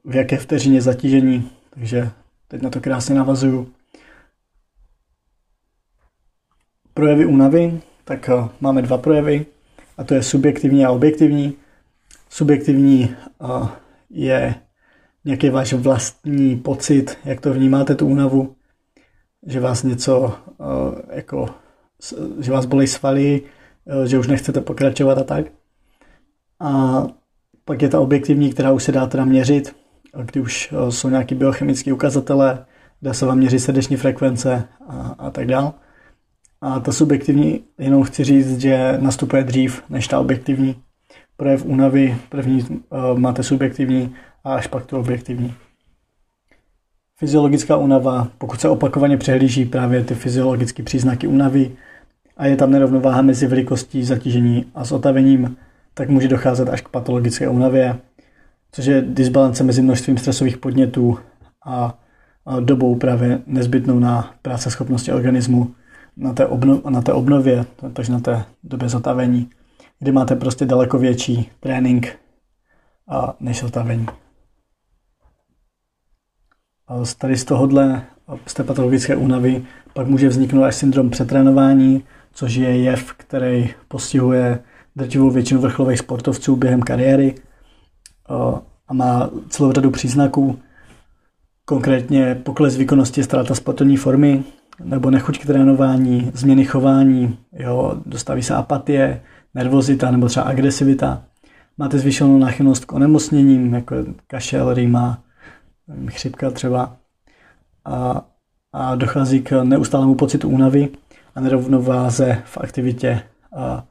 v 0.05 0.15
jaké 0.15 0.37
vteřině 0.37 0.83
zatížení, 0.83 1.51
takže 1.71 2.11
teď 2.49 2.63
na 2.63 2.71
to 2.71 2.81
krásně 2.81 3.15
navazuju. 3.15 3.69
Projevy 6.95 7.27
únavy, 7.27 7.81
tak 8.05 8.31
máme 8.61 8.83
dva 8.83 8.99
projevy, 8.99 9.47
a 9.99 10.05
to 10.05 10.15
je 10.15 10.23
subjektivní 10.23 10.87
a 10.87 10.91
objektivní. 10.91 11.55
Subjektivní 12.29 13.15
je 14.11 14.55
nějaký 15.25 15.51
váš 15.51 15.73
vlastní 15.73 16.57
pocit, 16.57 17.19
jak 17.25 17.41
to 17.41 17.55
vnímáte 17.55 17.95
tu 17.95 18.07
únavu, 18.07 18.57
že 19.47 19.61
vás 19.61 19.83
něco 19.83 20.35
jako, 21.11 21.47
že 22.41 22.53
vás 22.53 22.67
bolí 22.67 22.87
svaly, 22.87 23.43
že 24.05 24.19
už 24.19 24.27
nechcete 24.27 24.61
pokračovat 24.61 25.19
a 25.19 25.25
tak. 25.25 25.47
A 26.61 27.03
pak 27.65 27.83
je 27.83 27.89
ta 27.89 28.01
objektivní, 28.01 28.53
která 28.53 28.73
už 28.73 28.83
se 28.83 28.93
dá 28.93 29.07
teda 29.07 29.25
měřit, 29.25 29.77
kdy 30.25 30.41
už 30.41 30.75
jsou 30.91 31.09
nějaké 31.09 31.35
biochemické 31.35 31.93
ukazatele, 31.93 32.67
dá 33.03 33.13
se 33.13 33.27
vám 33.27 33.39
měřit 33.39 33.61
srdeční 33.61 33.97
frekvence 33.97 34.69
a, 34.89 35.15
a 35.19 35.31
tak 35.31 35.47
dále. 35.47 35.73
A 36.61 36.81
ta 36.81 36.93
subjektivní, 36.93 37.65
jenom 37.79 38.03
chci 38.03 38.25
říct, 38.25 38.61
že 38.61 38.99
nastupuje 39.01 39.45
dřív 39.45 39.83
než 39.91 40.09
ta 40.09 40.21
objektivní. 40.21 40.77
Projev 41.37 41.65
únavy, 41.65 42.17
první 42.29 42.67
máte 43.15 43.43
subjektivní 43.43 44.15
a 44.45 44.55
až 44.55 44.67
pak 44.67 44.87
to 44.87 45.01
objektivní. 45.01 45.55
Fyziologická 47.19 47.77
únava, 47.77 48.29
pokud 48.39 48.61
se 48.61 48.69
opakovaně 48.69 49.17
přehlíží 49.17 49.65
právě 49.65 50.05
ty 50.05 50.15
fyziologické 50.15 50.83
příznaky 50.83 51.27
únavy 51.27 51.77
a 52.37 52.47
je 52.47 52.57
tam 52.57 52.71
nerovnováha 52.71 53.23
mezi 53.23 53.47
velikostí 53.47 54.05
zatížení 54.05 54.67
a 54.75 54.85
s 54.85 54.93
otavením, 54.93 55.57
tak 55.95 56.09
může 56.09 56.29
docházet 56.29 56.69
až 56.69 56.81
k 56.81 56.89
patologické 56.89 57.49
únavě, 57.49 57.97
což 58.73 58.87
je 58.87 59.03
disbalance 59.03 59.65
mezi 59.65 59.83
množstvím 59.83 60.19
stresových 60.19 60.57
podnětů 60.57 61.19
a 61.65 61.99
dobou 62.61 62.95
právě 62.95 63.41
nezbytnou 63.47 63.99
na 63.99 64.35
práce 64.43 64.71
schopnosti 64.71 65.13
organismu 65.13 65.75
na 66.17 66.33
té, 66.33 66.47
obno, 66.47 66.83
na 66.91 67.03
té 67.03 67.13
obnově, 67.13 67.65
takže 67.93 68.13
na 68.13 68.21
té 68.21 68.45
době 68.65 68.89
zotavení, 68.89 69.51
kdy 69.99 70.13
máte 70.13 70.37
prostě 70.37 70.67
daleko 70.67 70.99
větší 70.99 71.51
trénink 71.61 72.19
a 73.09 73.37
než 73.41 73.61
zotavení. 73.61 74.07
Tady 77.19 77.37
z 77.37 77.45
tohohle, 77.45 78.03
z 78.47 78.55
té 78.55 78.65
patologické 78.65 79.17
únavy, 79.17 79.65
pak 79.95 80.07
může 80.07 80.29
vzniknout 80.29 80.65
až 80.65 80.75
syndrom 80.75 81.11
přetrénování, 81.11 82.05
což 82.33 82.55
je 82.55 82.79
jev, 82.79 83.13
který 83.13 83.71
postihuje 83.89 84.59
drtivou 84.97 85.31
většinu 85.31 85.61
vrcholových 85.61 85.99
sportovců 85.99 86.57
během 86.57 86.83
kariéry 86.83 87.35
a 88.89 88.95
má 88.95 89.31
celou 89.49 89.73
řadu 89.73 89.91
příznaků, 89.91 90.59
konkrétně 91.65 92.35
pokles 92.35 92.77
výkonnosti, 92.77 93.23
ztráta 93.23 93.55
sportovní 93.55 93.97
formy, 93.97 94.45
nebo 94.85 95.11
nechuť 95.11 95.39
k 95.39 95.47
trénování, 95.47 96.31
změny 96.35 96.65
chování, 96.65 97.39
jo, 97.53 98.01
dostaví 98.07 98.43
se 98.43 98.55
apatie, 98.55 99.23
nervozita 99.55 100.11
nebo 100.11 100.29
třeba 100.29 100.47
agresivita. 100.47 101.23
Máte 101.79 101.99
zvýšenou 101.99 102.39
náchylnost 102.39 102.85
k 102.85 102.93
onemocněním, 102.93 103.75
jako 103.75 103.97
kašel, 104.27 104.75
rýma, 104.75 105.23
chřipka 106.09 106.51
třeba. 106.51 106.97
A, 107.85 108.27
a 108.73 108.95
dochází 108.95 109.43
k 109.43 109.65
neustálému 109.65 110.15
pocitu 110.15 110.49
únavy 110.49 110.89
a 111.35 111.41
nerovnováze 111.41 112.43
v 112.45 112.59
aktivitě 112.59 113.23
a 113.57 113.85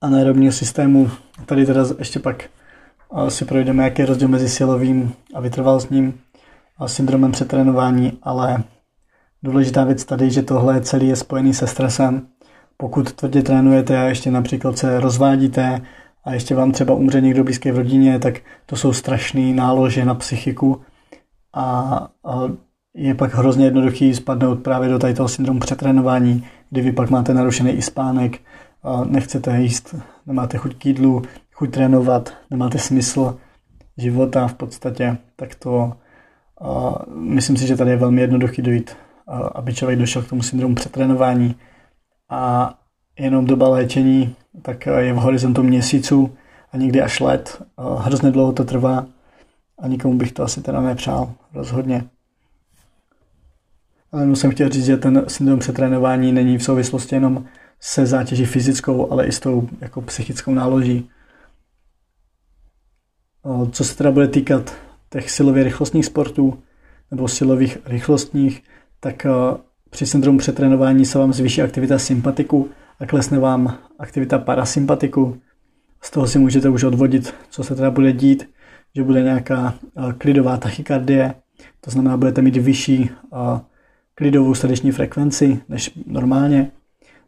anaerobního 0.00 0.52
systému. 0.52 1.10
Tady 1.46 1.66
teda 1.66 1.84
ještě 1.98 2.18
pak 2.18 2.44
si 3.28 3.44
projdeme, 3.44 3.84
jaký 3.84 4.02
je 4.02 4.06
rozdíl 4.06 4.28
mezi 4.28 4.48
silovým 4.48 5.12
a 5.34 5.40
vytrvalostním 5.40 6.20
syndromem 6.86 7.32
přetrénování, 7.32 8.18
ale 8.22 8.62
důležitá 9.42 9.84
věc 9.84 10.04
tady, 10.04 10.30
že 10.30 10.42
tohle 10.42 10.80
celý 10.80 11.08
je 11.08 11.16
spojený 11.16 11.54
se 11.54 11.66
stresem. 11.66 12.26
Pokud 12.76 13.12
tvrdě 13.12 13.42
trénujete 13.42 13.98
a 13.98 14.02
ještě 14.02 14.30
například 14.30 14.78
se 14.78 15.00
rozvádíte 15.00 15.80
a 16.24 16.32
ještě 16.32 16.54
vám 16.54 16.72
třeba 16.72 16.94
umře 16.94 17.20
někdo 17.20 17.44
blízký 17.44 17.70
v 17.70 17.76
rodině, 17.76 18.18
tak 18.18 18.34
to 18.66 18.76
jsou 18.76 18.92
strašné 18.92 19.52
nálože 19.52 20.04
na 20.04 20.14
psychiku 20.14 20.80
a, 21.52 21.62
a 22.24 22.42
je 22.94 23.14
pak 23.14 23.34
hrozně 23.34 23.64
jednoduchý 23.64 24.14
spadnout 24.14 24.62
právě 24.62 24.88
do 24.88 24.98
tady 24.98 25.14
toho 25.14 25.28
syndromu 25.28 25.60
přetrénování, 25.60 26.46
kdy 26.70 26.80
vy 26.80 26.92
pak 26.92 27.10
máte 27.10 27.34
narušený 27.34 27.70
i 27.70 27.82
spánek, 27.82 28.40
nechcete 29.04 29.60
jíst, 29.60 29.94
nemáte 30.26 30.58
chuť 30.58 30.74
k 30.74 30.86
jídlu, 30.86 31.22
chuť 31.52 31.70
trénovat, 31.70 32.32
nemáte 32.50 32.78
smysl 32.78 33.38
života 33.96 34.48
v 34.48 34.54
podstatě, 34.54 35.16
tak 35.36 35.54
to 35.54 35.92
a 36.60 36.94
myslím 37.14 37.56
si, 37.56 37.66
že 37.66 37.76
tady 37.76 37.90
je 37.90 37.96
velmi 37.96 38.20
jednoduchý 38.20 38.62
dojít, 38.62 38.96
aby 39.54 39.74
člověk 39.74 39.98
došel 39.98 40.22
k 40.22 40.28
tomu 40.28 40.42
syndromu 40.42 40.74
přetrénování. 40.74 41.54
A 42.28 42.74
jenom 43.24 43.46
doba 43.46 43.68
léčení 43.68 44.36
tak 44.62 44.86
je 44.86 45.12
v 45.12 45.16
horizontu 45.16 45.62
měsíců 45.62 46.36
a 46.72 46.76
někdy 46.76 47.02
až 47.02 47.20
let. 47.20 47.62
Hrozně 47.98 48.30
dlouho 48.30 48.52
to 48.52 48.64
trvá 48.64 49.06
a 49.78 49.88
nikomu 49.88 50.18
bych 50.18 50.32
to 50.32 50.42
asi 50.42 50.62
teda 50.62 50.80
nepřál, 50.80 51.32
rozhodně. 51.54 52.04
Ale 54.12 54.26
musím 54.26 54.50
chtěl 54.50 54.68
říct, 54.68 54.84
že 54.84 54.96
ten 54.96 55.24
syndrom 55.28 55.58
přetrénování 55.58 56.32
není 56.32 56.58
v 56.58 56.64
souvislosti 56.64 57.14
jenom 57.14 57.44
se 57.80 58.06
zátěží 58.06 58.44
fyzickou, 58.44 59.12
ale 59.12 59.26
i 59.26 59.32
s 59.32 59.40
tou 59.40 59.68
jako 59.80 60.00
psychickou 60.00 60.54
náloží. 60.54 61.08
Co 63.70 63.84
se 63.84 63.96
teda 63.96 64.10
bude 64.10 64.28
týkat 64.28 64.74
těch 65.10 65.30
silově 65.30 65.64
rychlostních 65.64 66.06
sportů 66.06 66.62
nebo 67.10 67.28
silových 67.28 67.78
rychlostních, 67.84 68.62
tak 69.00 69.26
eh, 69.26 69.30
při 69.90 70.06
syndromu 70.06 70.38
přetrénování 70.38 71.06
se 71.06 71.18
vám 71.18 71.32
zvýší 71.32 71.62
aktivita 71.62 71.98
sympatiku 71.98 72.70
a 73.00 73.06
klesne 73.06 73.38
vám 73.38 73.78
aktivita 73.98 74.38
parasympatiku. 74.38 75.40
Z 76.02 76.10
toho 76.10 76.26
si 76.26 76.38
můžete 76.38 76.68
už 76.68 76.84
odvodit, 76.84 77.34
co 77.50 77.64
se 77.64 77.74
teda 77.74 77.90
bude 77.90 78.12
dít, 78.12 78.50
že 78.96 79.04
bude 79.04 79.22
nějaká 79.22 79.74
klidová 80.18 80.56
tachykardie, 80.56 81.34
to 81.80 81.90
znamená, 81.90 82.16
budete 82.16 82.42
mít 82.42 82.56
vyšší 82.56 83.10
klidovou 84.14 84.54
srdeční 84.54 84.92
frekvenci 84.92 85.60
než 85.68 85.92
normálně, 86.06 86.70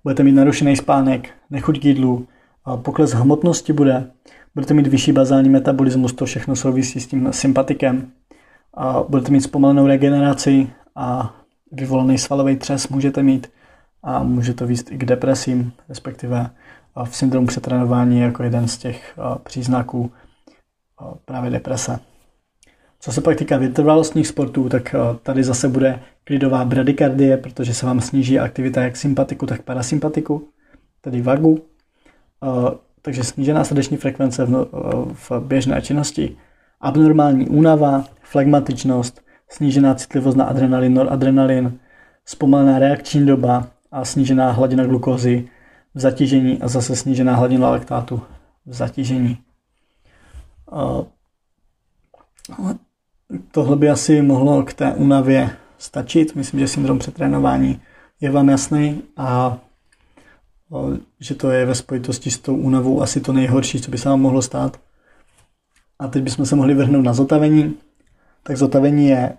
budete 0.05 0.23
mít 0.23 0.33
narušený 0.33 0.77
spánek, 0.77 1.31
nechuť 1.51 1.81
k 1.81 1.85
jídlu, 1.85 2.27
pokles 2.77 3.13
hmotnosti 3.13 3.73
bude, 3.73 4.11
budete 4.55 4.75
mít 4.75 4.87
vyšší 4.87 5.13
bazální 5.13 5.49
metabolismus, 5.49 6.13
to 6.13 6.25
všechno 6.25 6.57
souvisí 6.57 7.01
s 7.01 7.07
tím 7.07 7.29
sympatikem, 7.33 8.11
budete 9.09 9.33
mít 9.33 9.41
zpomalenou 9.41 9.87
regeneraci 9.87 10.71
a 10.97 11.37
vyvolaný 11.73 12.19
svalový 12.19 12.57
třes 12.57 12.89
můžete 12.89 13.23
mít 13.23 13.51
a 14.03 14.23
může 14.23 14.55
to 14.55 14.67
výst 14.67 14.93
i 14.93 14.99
k 14.99 15.05
depresím, 15.05 15.73
respektive 15.89 16.51
v 17.05 17.17
syndromu 17.17 17.47
přetrénování 17.47 18.21
jako 18.21 18.43
jeden 18.43 18.69
z 18.69 18.79
těch 18.79 19.19
příznaků 19.45 20.13
právě 21.25 21.51
deprese. 21.51 21.99
Co 23.01 23.13
se 23.13 23.21
pak 23.21 23.37
týká 23.37 23.57
vytrvalostních 23.57 24.27
sportů, 24.27 24.69
tak 24.69 24.95
tady 25.23 25.45
zase 25.45 25.69
bude 25.69 26.01
klidová 26.25 26.65
bradykardie, 26.65 27.37
protože 27.37 27.75
se 27.75 27.87
vám 27.87 28.01
sníží 28.01 28.39
aktivita 28.39 28.83
jak 28.83 28.97
sympatiku, 28.97 29.47
tak 29.47 29.63
parasympatiku, 29.63 30.49
tedy 31.01 31.23
vagu. 31.23 31.65
Takže 33.03 33.25
snížená 33.25 33.65
srdeční 33.65 33.97
frekvence 33.97 34.45
v, 34.45 34.51
no, 34.51 34.67
v 35.13 35.31
běžné 35.41 35.83
činnosti, 35.83 36.37
abnormální 36.81 37.49
únava, 37.49 38.05
flegmatičnost, 38.21 39.21
snížená 39.49 39.95
citlivost 39.95 40.37
na 40.37 40.45
adrenalin, 40.45 40.95
noradrenalin, 40.95 41.79
zpomalená 42.25 42.79
reakční 42.79 43.27
doba 43.27 43.67
a 43.93 44.05
snížená 44.05 44.51
hladina 44.51 44.85
glukózy 44.85 45.49
v 45.95 46.01
zatížení 46.01 46.63
a 46.63 46.69
zase 46.69 46.97
snížená 46.97 47.37
hladina 47.37 47.71
laktátu 47.71 48.23
v 48.67 48.75
zatížení. 48.75 49.39
Tohle 53.51 53.77
by 53.77 53.91
asi 53.91 54.23
mohlo 54.23 54.63
k 54.63 54.75
té 54.75 54.95
únavě 54.95 55.51
stačit. 55.79 56.35
Myslím, 56.35 56.61
že 56.61 56.69
syndrom 56.69 56.99
přetrénování 56.99 57.81
je 58.21 58.31
vám 58.31 58.49
jasný 58.49 59.03
a 59.17 59.59
že 61.21 61.35
to 61.35 61.51
je 61.51 61.67
ve 61.67 61.75
spojitosti 61.75 62.31
s 62.31 62.39
tou 62.39 62.57
únavou 62.57 63.03
asi 63.03 63.21
to 63.21 63.33
nejhorší, 63.33 63.81
co 63.81 63.91
by 63.91 63.99
se 63.99 64.09
vám 64.09 64.21
mohlo 64.21 64.43
stát. 64.43 64.81
A 65.99 66.09
teď 66.09 66.23
bychom 66.23 66.47
se 66.47 66.57
mohli 66.57 66.75
vrhnout 66.75 67.05
na 67.05 67.13
zotavení. 67.13 67.75
Tak 68.43 68.57
zotavení 68.57 69.09
je 69.09 69.37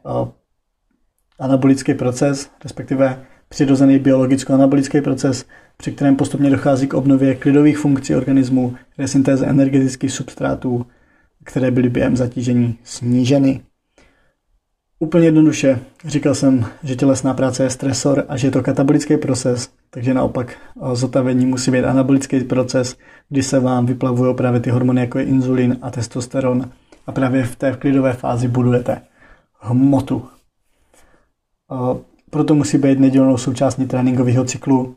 anabolický 1.39 1.93
proces, 1.93 2.49
respektive 2.63 3.25
přirozený 3.49 3.99
biologicko-anabolický 3.99 5.01
proces, 5.01 5.45
při 5.77 5.91
kterém 5.91 6.15
postupně 6.15 6.49
dochází 6.49 6.87
k 6.87 6.93
obnově 6.93 7.35
klidových 7.35 7.77
funkcí 7.77 8.15
organismu, 8.15 8.75
resyntéze 8.97 9.45
energetických 9.45 10.11
substrátů, 10.11 10.85
které 11.43 11.71
byly 11.71 11.89
během 11.89 12.17
zatížení 12.17 12.77
sníženy. 12.83 13.61
Úplně 14.99 15.27
jednoduše, 15.27 15.79
říkal 16.05 16.35
jsem, 16.35 16.65
že 16.83 16.95
tělesná 16.95 17.33
práce 17.33 17.63
je 17.63 17.69
stresor 17.69 18.25
a 18.27 18.37
že 18.37 18.47
je 18.47 18.51
to 18.51 18.63
katabolický 18.63 19.17
proces, 19.17 19.69
takže 19.89 20.13
naopak 20.13 20.57
zotavení 20.93 21.45
musí 21.45 21.71
být 21.71 21.83
anabolický 21.83 22.39
proces, 22.39 22.97
kdy 23.29 23.43
se 23.43 23.59
vám 23.59 23.85
vyplavují 23.85 24.35
právě 24.35 24.59
ty 24.59 24.69
hormony, 24.69 25.01
jako 25.01 25.19
je 25.19 25.25
inzulin 25.25 25.77
a 25.81 25.91
testosteron 25.91 26.69
a 27.07 27.11
právě 27.11 27.43
v 27.43 27.55
té 27.55 27.71
klidové 27.71 28.13
fázi 28.13 28.47
budujete 28.47 29.01
hmotu. 29.59 30.27
Proto 32.33 32.55
musí 32.55 32.77
být 32.77 32.99
nedělnou 32.99 33.37
součástí 33.37 33.85
tréninkového 33.85 34.43
cyklu, 34.43 34.95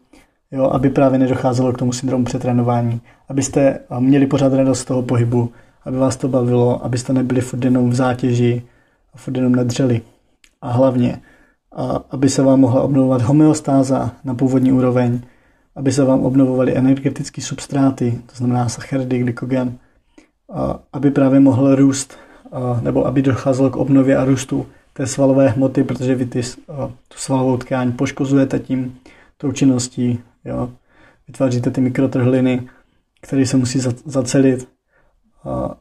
jo, 0.53 0.65
aby 0.65 0.91
právě 0.91 1.19
nedocházelo 1.19 1.73
k 1.73 1.79
tomu 1.79 1.93
syndromu 1.93 2.25
přetrénování, 2.25 3.01
abyste 3.29 3.79
měli 3.99 4.27
pořád 4.27 4.53
radost 4.53 4.81
z 4.81 4.85
toho 4.85 5.03
pohybu, 5.03 5.53
aby 5.85 5.97
vás 5.97 6.17
to 6.17 6.29
bavilo, 6.29 6.85
abyste 6.85 7.13
nebyli 7.13 7.41
furt 7.41 7.65
jenom 7.65 7.91
v 7.91 7.95
zátěži, 7.95 8.63
a 9.15 9.19
furt 9.19 9.37
jenom 9.37 9.55
nedřeli. 9.55 10.01
A 10.63 10.73
hlavně, 10.73 11.21
a 11.73 12.01
aby 12.11 12.29
se 12.29 12.43
vám 12.43 12.61
mohla 12.61 12.83
obnovovat 12.83 13.23
homeostáza 13.23 14.11
na 14.25 14.35
původní 14.35 14.73
úroveň, 14.73 15.21
aby 15.77 15.93
se 15.93 16.05
vám 16.05 16.21
obnovovaly 16.21 16.77
energetické 16.77 17.43
substráty, 17.43 18.21
to 18.27 18.37
znamená 18.37 18.69
sacharidy, 18.69 19.19
glykogen, 19.19 19.79
aby 20.93 21.11
právě 21.11 21.41
mohl 21.41 21.75
růst, 21.75 22.19
nebo 22.83 23.07
aby 23.07 23.23
docházelo 23.23 23.71
k 23.71 23.77
obnově 23.77 24.17
a 24.17 24.25
růstu 24.25 24.67
té 24.97 25.07
svalové 25.07 25.49
hmoty, 25.49 25.85
protože 25.85 26.15
vy 26.15 26.27
ty, 26.27 26.41
a, 26.69 26.87
tu 27.09 27.17
svalovou 27.17 27.57
tkáň 27.57 27.93
poškozujete 27.93 28.59
tím, 28.59 28.99
tou 29.37 29.53
činností, 29.53 30.21
jo. 30.45 30.71
vytváříte 31.29 31.71
ty 31.71 31.81
mikrotrhliny, 31.81 32.69
které 33.21 33.47
se 33.47 33.57
musí 33.57 33.81
zacelit 34.05 34.69
a, 35.45 35.77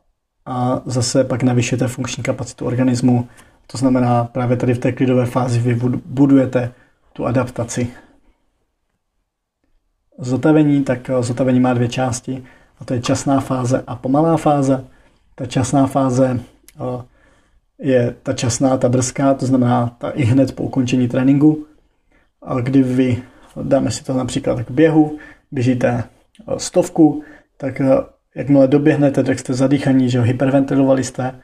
a 0.46 0.82
zase 0.86 1.24
pak 1.24 1.44
navyšujete 1.44 1.88
funkční 1.88 2.24
kapacitu 2.24 2.66
organismu. 2.66 3.28
To 3.68 3.78
znamená, 3.78 4.24
právě 4.24 4.58
tady 4.58 4.74
v 4.74 4.80
té 4.80 4.92
klidové 4.92 5.26
fázi 5.26 5.60
vy 5.60 5.76
budujete 6.06 6.74
tu 7.14 7.26
adaptaci. 7.26 7.94
Zotavení, 10.20 10.84
tak 10.84 11.10
eh, 11.10 11.24
zotavení 11.24 11.60
má 11.60 11.74
dvě 11.74 11.88
části, 11.88 12.44
a 12.80 12.86
to 12.86 12.94
je 12.94 13.02
časná 13.02 13.40
fáze 13.40 13.84
a 13.88 13.96
pomalá 13.96 14.38
fáze. 14.38 14.86
Ta 15.36 15.46
časná 15.46 15.88
fáze 15.88 16.40
eh, 16.40 17.04
je 17.80 18.16
ta 18.24 18.34
časná, 18.34 18.78
ta 18.78 18.90
brzká, 18.90 19.34
to 19.34 19.46
znamená 19.46 19.96
ta 19.98 20.10
i 20.10 20.24
hned 20.24 20.56
po 20.56 20.64
ukončení 20.64 21.08
tréninku, 21.08 21.66
kdy 22.62 22.84
vy, 22.84 23.24
dáme 23.64 23.92
si 23.92 24.04
to 24.04 24.14
například 24.14 24.64
k 24.64 24.72
běhu, 24.72 25.18
běžíte 25.52 26.04
eh, 26.04 26.60
stovku, 26.60 27.24
tak 27.58 27.82
Jakmile 28.36 28.68
doběhnete, 28.68 29.24
tak 29.24 29.40
jste 29.40 29.54
zadýchaní, 29.54 30.10
že 30.10 30.22
hyperventilovali 30.22 31.04
jste, 31.04 31.36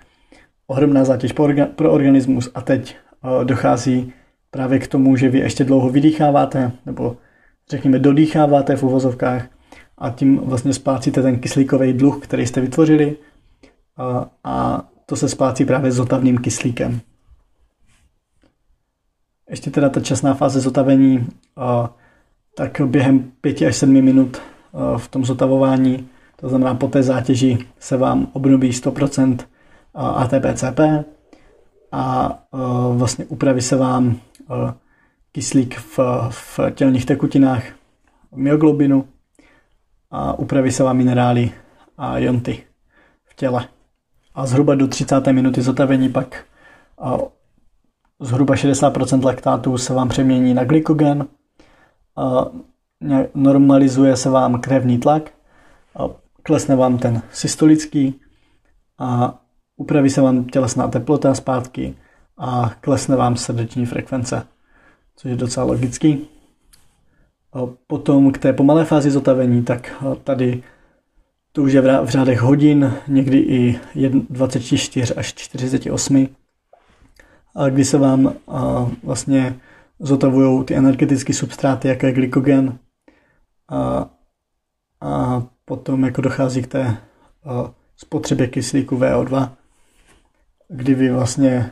ohromná 0.67 1.05
zátěž 1.05 1.33
pro 1.75 1.91
organismus 1.91 2.49
a 2.55 2.61
teď 2.61 2.95
eh, 2.95 3.45
dochází 3.45 4.13
právě 4.51 4.79
k 4.79 4.87
tomu, 4.87 5.15
že 5.15 5.29
vy 5.29 5.39
ještě 5.39 5.63
dlouho 5.63 5.89
vydýcháváte, 5.89 6.71
nebo 6.85 7.17
řekněme 7.69 7.99
dodýcháváte 7.99 8.75
v 8.75 8.83
uvozovkách 8.83 9.47
a 9.97 10.09
tím 10.09 10.37
vlastně 10.37 10.73
splácíte 10.73 11.21
ten 11.21 11.39
kyslíkový 11.39 11.93
dluh, 11.93 12.23
který 12.23 12.47
jste 12.47 12.61
vytvořili. 12.61 13.17
A, 13.97 14.29
a 14.43 14.87
to 15.11 15.15
se 15.15 15.29
splácí 15.29 15.65
právě 15.65 15.91
zotavným 15.91 16.37
kyslíkem. 16.37 17.01
Ještě 19.49 19.71
teda 19.71 19.89
ta 19.89 19.99
časná 19.99 20.33
fáze 20.33 20.59
zotavení, 20.59 21.27
tak 22.55 22.81
během 22.85 23.31
5 23.41 23.61
až 23.61 23.75
7 23.75 23.93
minut 23.93 24.41
v 24.97 25.07
tom 25.07 25.25
zotavování 25.25 26.09
to 26.35 26.49
znamená, 26.49 26.75
po 26.75 26.87
té 26.87 27.03
zátěži 27.03 27.67
se 27.79 27.97
vám 27.97 28.27
obnoví 28.33 28.71
100% 28.71 29.37
ATP-CP 29.95 31.03
a 31.91 32.37
vlastně 32.95 33.25
upraví 33.25 33.61
se 33.61 33.75
vám 33.75 34.19
kyslík 35.31 35.79
v, 35.79 35.99
v 36.29 36.59
tělních 36.75 37.05
tekutinách, 37.05 37.63
myoglobinu 38.35 39.07
a 40.11 40.39
upraví 40.39 40.71
se 40.71 40.83
vám 40.83 40.97
minerály 40.97 41.51
a 41.97 42.17
jonty 42.17 42.63
v 43.25 43.35
těle. 43.35 43.67
A 44.35 44.45
zhruba 44.45 44.75
do 44.75 44.87
30. 44.87 45.27
minuty 45.27 45.61
zotavení 45.61 46.09
pak 46.09 46.45
zhruba 48.19 48.55
60% 48.55 49.25
laktátu 49.25 49.77
se 49.77 49.93
vám 49.93 50.09
přemění 50.09 50.53
na 50.53 50.63
glykogen, 50.63 51.27
normalizuje 53.35 54.15
se 54.17 54.29
vám 54.29 54.61
krevní 54.61 54.97
tlak, 54.97 55.31
klesne 56.43 56.75
vám 56.75 56.97
ten 56.97 57.21
systolický 57.31 58.19
a 58.99 59.39
upraví 59.77 60.09
se 60.09 60.21
vám 60.21 60.43
tělesná 60.43 60.87
teplota 60.87 61.33
zpátky 61.33 61.95
a 62.37 62.71
klesne 62.81 63.15
vám 63.15 63.35
srdeční 63.35 63.85
frekvence, 63.85 64.47
což 65.15 65.29
je 65.29 65.37
docela 65.37 65.65
logický. 65.65 66.27
Potom 67.87 68.31
k 68.31 68.37
té 68.37 68.53
pomalé 68.53 68.85
fázi 68.85 69.11
zotavení, 69.11 69.63
tak 69.63 70.03
tady 70.23 70.63
to 71.51 71.63
už 71.63 71.73
je 71.73 71.81
v 71.81 72.09
řádech 72.09 72.39
hodin, 72.39 72.93
někdy 73.07 73.37
i 73.37 73.79
24 74.29 75.15
až 75.15 75.33
48, 75.33 76.27
kdy 77.69 77.85
se 77.85 77.97
vám 77.97 78.33
vlastně 79.03 79.59
zotavují 79.99 80.65
ty 80.65 80.75
energetické 80.75 81.33
substráty, 81.33 81.87
jako 81.87 82.05
je 82.05 82.11
glykogen, 82.11 82.77
a, 83.69 84.09
a 85.01 85.43
potom 85.65 86.03
jako 86.03 86.21
dochází 86.21 86.61
k 86.61 86.67
té 86.67 86.97
spotřebě 87.95 88.47
kyslíku 88.47 88.97
VO2, 88.97 89.51
kdy 90.67 90.93
vy 90.93 91.11
vlastně 91.11 91.71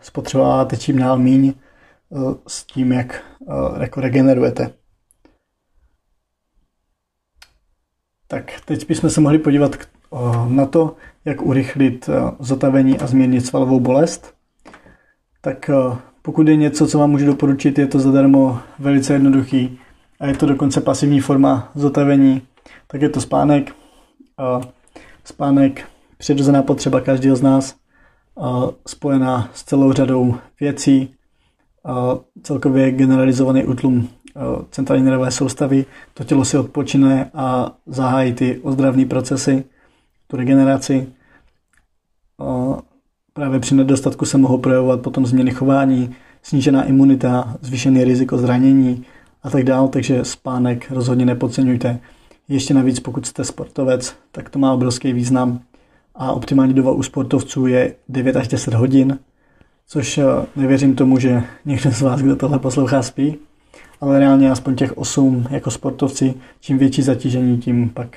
spotřebováváte 0.00 0.76
čím 0.76 0.98
dál 0.98 1.18
míň 1.18 1.52
s 2.46 2.64
tím, 2.64 2.92
jak 2.92 3.24
jako 3.80 4.00
regenerujete. 4.00 4.70
Tak 8.28 8.52
teď 8.64 8.88
bychom 8.88 9.10
se 9.10 9.20
mohli 9.20 9.38
podívat 9.38 9.76
na 10.48 10.66
to, 10.66 10.96
jak 11.24 11.42
urychlit 11.42 12.10
zotavení 12.38 12.98
a 12.98 13.06
změnit 13.06 13.40
svalovou 13.40 13.80
bolest. 13.80 14.34
Tak 15.40 15.70
pokud 16.22 16.48
je 16.48 16.56
něco, 16.56 16.86
co 16.86 16.98
vám 16.98 17.10
můžu 17.10 17.26
doporučit, 17.26 17.78
je 17.78 17.86
to 17.86 17.98
zadarmo 17.98 18.58
velice 18.78 19.12
jednoduchý 19.12 19.78
a 20.20 20.26
je 20.26 20.36
to 20.36 20.46
dokonce 20.46 20.80
pasivní 20.80 21.20
forma 21.20 21.70
zotavení, 21.74 22.42
tak 22.86 23.02
je 23.02 23.08
to 23.08 23.20
spánek. 23.20 23.74
Spánek, 25.24 25.88
přirozená 26.18 26.62
potřeba 26.62 27.00
každého 27.00 27.36
z 27.36 27.42
nás, 27.42 27.76
spojená 28.86 29.50
s 29.54 29.64
celou 29.64 29.92
řadou 29.92 30.34
věcí, 30.60 31.14
celkově 32.42 32.90
generalizovaný 32.90 33.64
útlum 33.64 34.08
centrální 34.70 35.04
nervové 35.04 35.30
soustavy, 35.30 35.84
to 36.14 36.24
tělo 36.24 36.44
si 36.44 36.58
odpočine 36.58 37.30
a 37.34 37.72
zahájí 37.86 38.32
ty 38.32 38.60
ozdravné 38.62 39.04
procesy, 39.04 39.64
tu 40.26 40.36
regeneraci. 40.36 41.06
Právě 43.32 43.60
při 43.60 43.74
nedostatku 43.74 44.24
se 44.24 44.38
mohou 44.38 44.58
projevovat 44.58 45.00
potom 45.00 45.26
změny 45.26 45.50
chování, 45.50 46.14
snížená 46.42 46.84
imunita, 46.84 47.56
zvýšený 47.60 48.04
riziko 48.04 48.38
zranění 48.38 49.04
a 49.42 49.50
tak 49.50 49.64
dále, 49.64 49.88
takže 49.88 50.24
spánek 50.24 50.90
rozhodně 50.90 51.26
nepodceňujte. 51.26 52.00
Ještě 52.48 52.74
navíc, 52.74 53.00
pokud 53.00 53.26
jste 53.26 53.44
sportovec, 53.44 54.16
tak 54.32 54.50
to 54.50 54.58
má 54.58 54.72
obrovský 54.72 55.12
význam 55.12 55.60
a 56.14 56.32
optimální 56.32 56.74
doba 56.74 56.92
u 56.92 57.02
sportovců 57.02 57.66
je 57.66 57.94
9 58.08 58.36
až 58.36 58.48
10 58.48 58.74
hodin, 58.74 59.18
což 59.86 60.18
eh, 60.18 60.24
nevěřím 60.56 60.94
tomu, 60.94 61.18
že 61.18 61.42
někdo 61.64 61.90
z 61.90 62.02
vás, 62.02 62.22
kdo 62.22 62.36
tohle 62.36 62.58
poslouchá, 62.58 63.02
spí, 63.02 63.36
ale 64.00 64.18
reálně 64.18 64.50
aspoň 64.50 64.76
těch 64.76 64.98
8 64.98 65.46
jako 65.50 65.70
sportovci, 65.70 66.34
čím 66.60 66.78
větší 66.78 67.02
zatížení, 67.02 67.58
tím 67.58 67.90
pak 67.90 68.16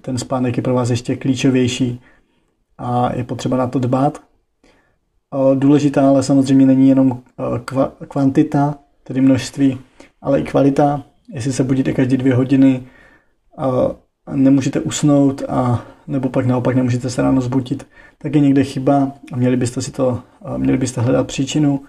ten 0.00 0.18
spánek 0.18 0.56
je 0.56 0.62
pro 0.62 0.74
vás 0.74 0.90
ještě 0.90 1.16
klíčovější 1.16 2.00
a 2.78 3.16
je 3.16 3.24
potřeba 3.24 3.56
na 3.56 3.66
to 3.66 3.78
dbát. 3.78 4.22
Důležitá 5.54 6.08
ale 6.08 6.22
samozřejmě 6.22 6.66
není 6.66 6.88
jenom 6.88 7.22
eh, 7.40 8.06
kvantita, 8.08 8.74
tedy 9.04 9.20
množství, 9.20 9.78
ale 10.22 10.40
i 10.40 10.44
kvalita. 10.44 11.02
Jestli 11.32 11.52
se 11.52 11.64
budíte 11.64 11.92
každé 11.92 12.16
dvě 12.16 12.34
hodiny 12.34 12.82
nemůžete 14.32 14.80
usnout 14.80 15.42
a 15.48 15.86
nebo 16.06 16.28
pak 16.28 16.46
naopak 16.46 16.76
nemůžete 16.76 17.10
se 17.10 17.22
ráno 17.22 17.40
zbudit, 17.40 17.86
tak 18.18 18.34
je 18.34 18.40
někde 18.40 18.64
chyba 18.64 19.12
a 19.32 19.36
měli 19.36 19.56
byste 19.56 19.82
si 19.82 19.92
to, 19.92 20.22
měli 20.56 20.78
byste 20.78 21.00
hledat 21.00 21.26
příčinu 21.26 21.80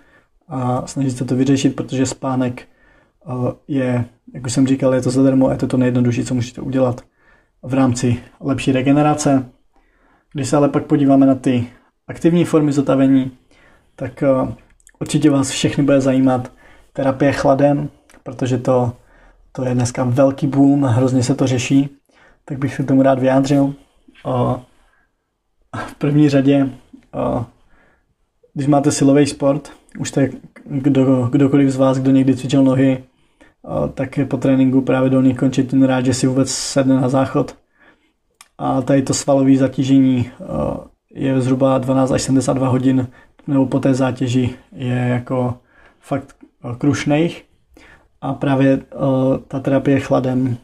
a 0.48 0.88
snažit 0.88 1.18
se 1.18 1.26
to 1.26 1.36
vyřešit, 1.36 1.76
protože 1.76 2.06
spánek 2.06 2.68
je, 3.68 4.06
jak 4.34 4.46
už 4.46 4.54
jsem 4.54 4.68
říkal, 4.68 4.94
je 4.94 5.02
to 5.02 5.12
zadarmo 5.12 5.52
je 5.52 5.58
to 5.58 5.68
to 5.68 5.78
nejjednodušší, 5.78 6.26
co 6.26 6.34
můžete 6.36 6.62
udělat 6.62 7.02
v 7.64 7.74
rámci 7.74 8.18
lepší 8.40 8.72
regenerace. 8.72 9.50
Když 10.34 10.50
se 10.50 10.58
ale 10.58 10.70
pak 10.70 10.86
podíváme 10.86 11.26
na 11.26 11.36
ty 11.36 11.68
aktivní 12.08 12.46
formy 12.46 12.72
zotavení, 12.72 13.32
tak 13.96 14.24
určitě 15.00 15.30
vás 15.30 15.50
všechny 15.50 15.84
bude 15.84 16.02
zajímat 16.02 16.52
terapie 16.94 17.32
chladem, 17.32 17.90
protože 18.24 18.58
to, 18.58 18.94
to 19.52 19.66
je 19.66 19.74
dneska 19.74 20.04
velký 20.04 20.48
boom, 20.48 20.84
hrozně 20.84 21.24
se 21.24 21.36
to 21.36 21.48
řeší, 21.48 21.90
tak 22.46 22.58
bych 22.60 22.76
se 22.76 22.84
tomu 22.84 23.02
rád 23.02 23.20
vyjádřil. 23.20 23.74
V 25.88 25.96
první 25.98 26.30
řadě, 26.30 26.70
když 28.54 28.68
máte 28.68 28.92
silový 28.92 29.26
sport, 29.26 29.72
už 30.00 30.12
tak 30.12 30.32
kdo, 30.66 31.28
kdokoliv 31.32 31.70
z 31.70 31.76
vás, 31.76 32.00
kdo 32.00 32.12
někdy 32.12 32.36
cvičil 32.36 32.64
nohy, 32.64 33.04
tak 33.94 34.18
je 34.18 34.26
po 34.26 34.38
tréninku 34.38 34.82
právě 34.82 35.10
dolní 35.10 35.36
končetin 35.36 35.84
rád, 35.84 36.06
že 36.06 36.14
si 36.14 36.28
vůbec 36.28 36.52
sedne 36.52 37.02
na 37.02 37.10
záchod. 37.10 37.56
A 38.58 38.82
tady 38.82 39.02
to 39.02 39.14
svalové 39.14 39.56
zatížení 39.56 40.30
je 41.14 41.42
zhruba 41.42 41.78
12 41.78 42.12
až 42.12 42.22
72 42.22 42.68
hodin, 42.68 43.08
nebo 43.48 43.66
po 43.66 43.80
té 43.80 43.94
zátěži 43.94 44.56
je 44.72 44.96
jako 44.96 45.58
fakt 46.00 46.36
krušných. 46.78 47.46
A 48.22 48.34
právě 48.34 48.82
ta 49.48 49.60
terapie 49.60 50.00
chladem 50.00 50.58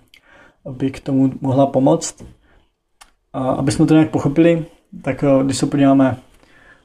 by 0.69 0.91
k 0.91 0.99
tomu 0.99 1.31
mohla 1.41 1.65
pomoct. 1.65 2.25
A 3.33 3.51
aby 3.51 3.71
jsme 3.71 3.85
to 3.85 3.93
nějak 3.93 4.09
pochopili, 4.09 4.65
tak 5.01 5.23
eh, 5.23 5.43
když 5.43 5.57
se 5.57 5.65
podíváme, 5.65 6.17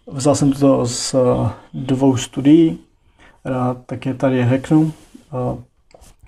vzal 0.07 0.35
jsem 0.35 0.53
to 0.53 0.87
z 0.87 1.15
eh, 1.15 1.51
dvou 1.75 2.17
studií, 2.17 2.79
tak 3.87 4.07
je 4.07 4.15
tady 4.15 4.49
řeknu. 4.49 4.93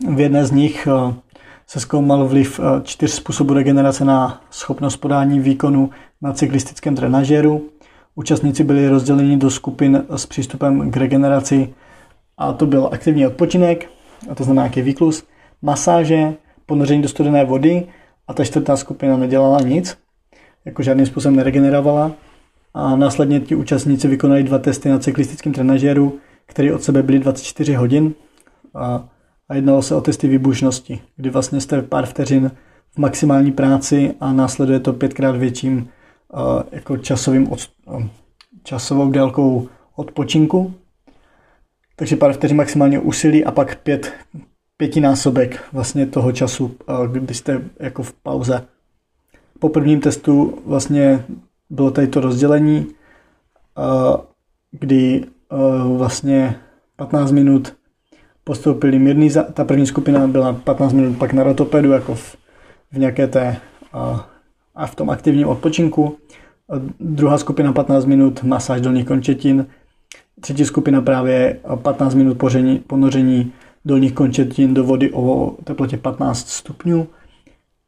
Eh, 0.07 0.15
v 0.15 0.21
jedné 0.21 0.47
z 0.47 0.51
nich 0.51 0.89
se 1.67 1.81
zkoumal 1.81 2.29
vliv 2.29 2.61
čtyř 2.83 3.11
způsobů 3.11 3.55
regenerace 3.55 4.05
na 4.05 4.41
schopnost 4.51 4.97
podání 4.97 5.41
výkonu 5.41 5.91
na 6.23 6.33
cyklistickém 6.33 6.95
trenažéru. 6.95 7.69
Účastníci 8.15 8.65
byli 8.65 8.89
rozděleni 8.89 9.37
do 9.37 9.51
skupin 9.51 10.05
s 10.09 10.27
přístupem 10.27 10.91
k 10.91 10.97
regeneraci 10.97 11.75
a 12.39 12.53
to 12.53 12.67
byl 12.67 12.89
aktivní 12.93 13.27
odpočinek, 13.27 13.91
a 14.31 14.35
to 14.35 14.45
znamená 14.45 14.63
nějaký 14.63 14.83
výklus, 14.83 15.25
masáže, 15.63 16.35
ponoření 16.67 17.03
do 17.03 17.09
studené 17.09 17.45
vody 17.45 17.87
a 18.29 18.35
ta 18.35 18.45
čtvrtá 18.45 18.77
skupina 18.77 19.17
nedělala 19.17 19.61
nic 19.61 19.99
jako 20.65 20.83
žádným 20.83 21.07
způsobem 21.07 21.37
neregenerovala 21.37 22.13
a 22.75 22.97
následně 22.97 23.41
ti 23.41 23.55
účastníci 23.55 24.09
vykonali 24.09 24.43
dva 24.43 24.59
testy 24.59 24.89
na 24.89 24.99
cyklistickém 24.99 25.53
trenažéru, 25.53 26.19
které 26.47 26.75
od 26.75 26.83
sebe 26.83 27.03
byly 27.03 27.19
24 27.19 27.75
hodin 27.75 28.15
a, 28.75 29.09
a 29.49 29.55
jednalo 29.55 29.83
se 29.83 29.95
o 29.95 30.01
testy 30.01 30.29
výbušnosti, 30.29 31.01
kdy 31.17 31.31
vlastně 31.31 31.61
jste 31.61 31.83
pár 31.83 32.07
vteřin 32.07 32.51
v 32.91 32.99
maximální 32.99 33.53
práci 33.53 34.15
a 34.21 34.33
následuje 34.33 34.81
to 34.81 34.93
pětkrát 34.93 35.37
větším 35.37 35.89
a, 36.35 36.65
jako 36.73 36.97
časovým 36.97 37.53
od, 37.53 37.61
a, 37.87 38.09
časovou 38.63 39.11
délkou 39.11 39.69
odpočinku. 39.97 40.75
Takže 41.97 42.17
pár 42.17 42.33
vteřin 42.33 42.57
maximálně 42.57 43.01
úsilí 43.01 43.45
a 43.45 43.51
pak 43.51 43.77
pět, 43.77 44.13
pětinásobek 44.77 45.65
vlastně 45.73 46.07
toho 46.07 46.33
času, 46.33 46.77
kdy 47.13 47.35
jste 47.35 47.63
jako 47.81 48.03
v 48.03 48.13
pauze 48.13 48.67
po 49.59 49.69
prvním 49.69 50.01
testu 50.01 50.59
vlastně 50.67 51.25
bylo 51.71 51.91
tady 51.91 52.07
to 52.07 52.21
rozdělení, 52.21 52.87
kdy 54.71 55.25
vlastně 55.97 56.61
15 56.97 57.33
minut 57.33 57.77
postoupili 58.49 58.99
mírný, 58.99 59.31
ta 59.53 59.65
první 59.65 59.87
skupina 59.87 60.27
byla 60.27 60.53
15 60.53 60.93
minut 60.93 61.19
pak 61.19 61.33
na 61.33 61.43
rotopedu, 61.43 61.93
jako 61.93 62.15
v, 62.15 62.37
v 62.93 62.99
nějaké 62.99 63.27
té 63.27 63.57
a 64.75 64.87
v 64.87 64.95
tom 64.95 65.11
aktivním 65.11 65.49
odpočinku. 65.49 66.17
Druhá 67.01 67.39
skupina 67.39 67.73
15 67.73 68.05
minut 68.05 68.43
masáž 68.43 68.81
dolních 68.81 69.07
končetin. 69.07 69.67
Třetí 70.41 70.65
skupina 70.65 71.01
právě 71.01 71.61
15 71.83 72.15
minut 72.15 72.39
poření, 72.39 72.79
ponoření 72.79 73.53
dolních 73.85 74.13
končetin 74.13 74.75
do 74.75 74.85
vody 74.85 75.13
o 75.13 75.57
teplotě 75.65 75.97
15 75.97 76.49
stupňů 76.49 77.07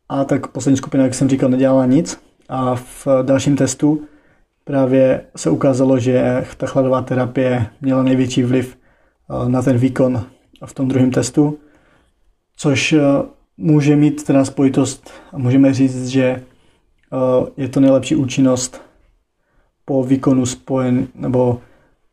a 0.09 0.25
tak 0.25 0.47
poslední 0.47 0.77
skupina, 0.77 1.05
jak 1.05 1.15
jsem 1.15 1.29
říkal, 1.29 1.49
nedělala 1.49 1.87
nic. 1.87 2.21
A 2.49 2.75
v 2.75 3.07
dalším 3.23 3.57
testu 3.57 4.03
právě 4.65 5.21
se 5.37 5.51
ukázalo, 5.51 5.99
že 5.99 6.45
ta 6.57 6.67
chladová 6.67 7.03
terapie 7.03 7.67
měla 7.81 8.03
největší 8.03 8.43
vliv 8.43 8.77
na 9.49 9.63
ten 9.63 9.79
výkon 9.79 10.25
v 10.67 10.75
tom 10.75 10.89
druhém 10.89 11.11
testu, 11.11 11.59
což 12.57 12.93
eh, 12.93 13.01
může 13.57 13.97
mít 13.97 14.25
teda 14.25 14.45
spojitost 14.45 15.11
a 15.33 15.39
můžeme 15.39 15.75
říct, 15.75 16.07
že 16.07 16.23
eh, 16.25 16.43
je 17.57 17.69
to 17.69 17.81
nejlepší 17.81 18.17
účinnost 18.17 18.83
po 19.85 20.05
výkonu 20.05 20.47
spojen, 20.47 21.09
nebo 21.15 21.61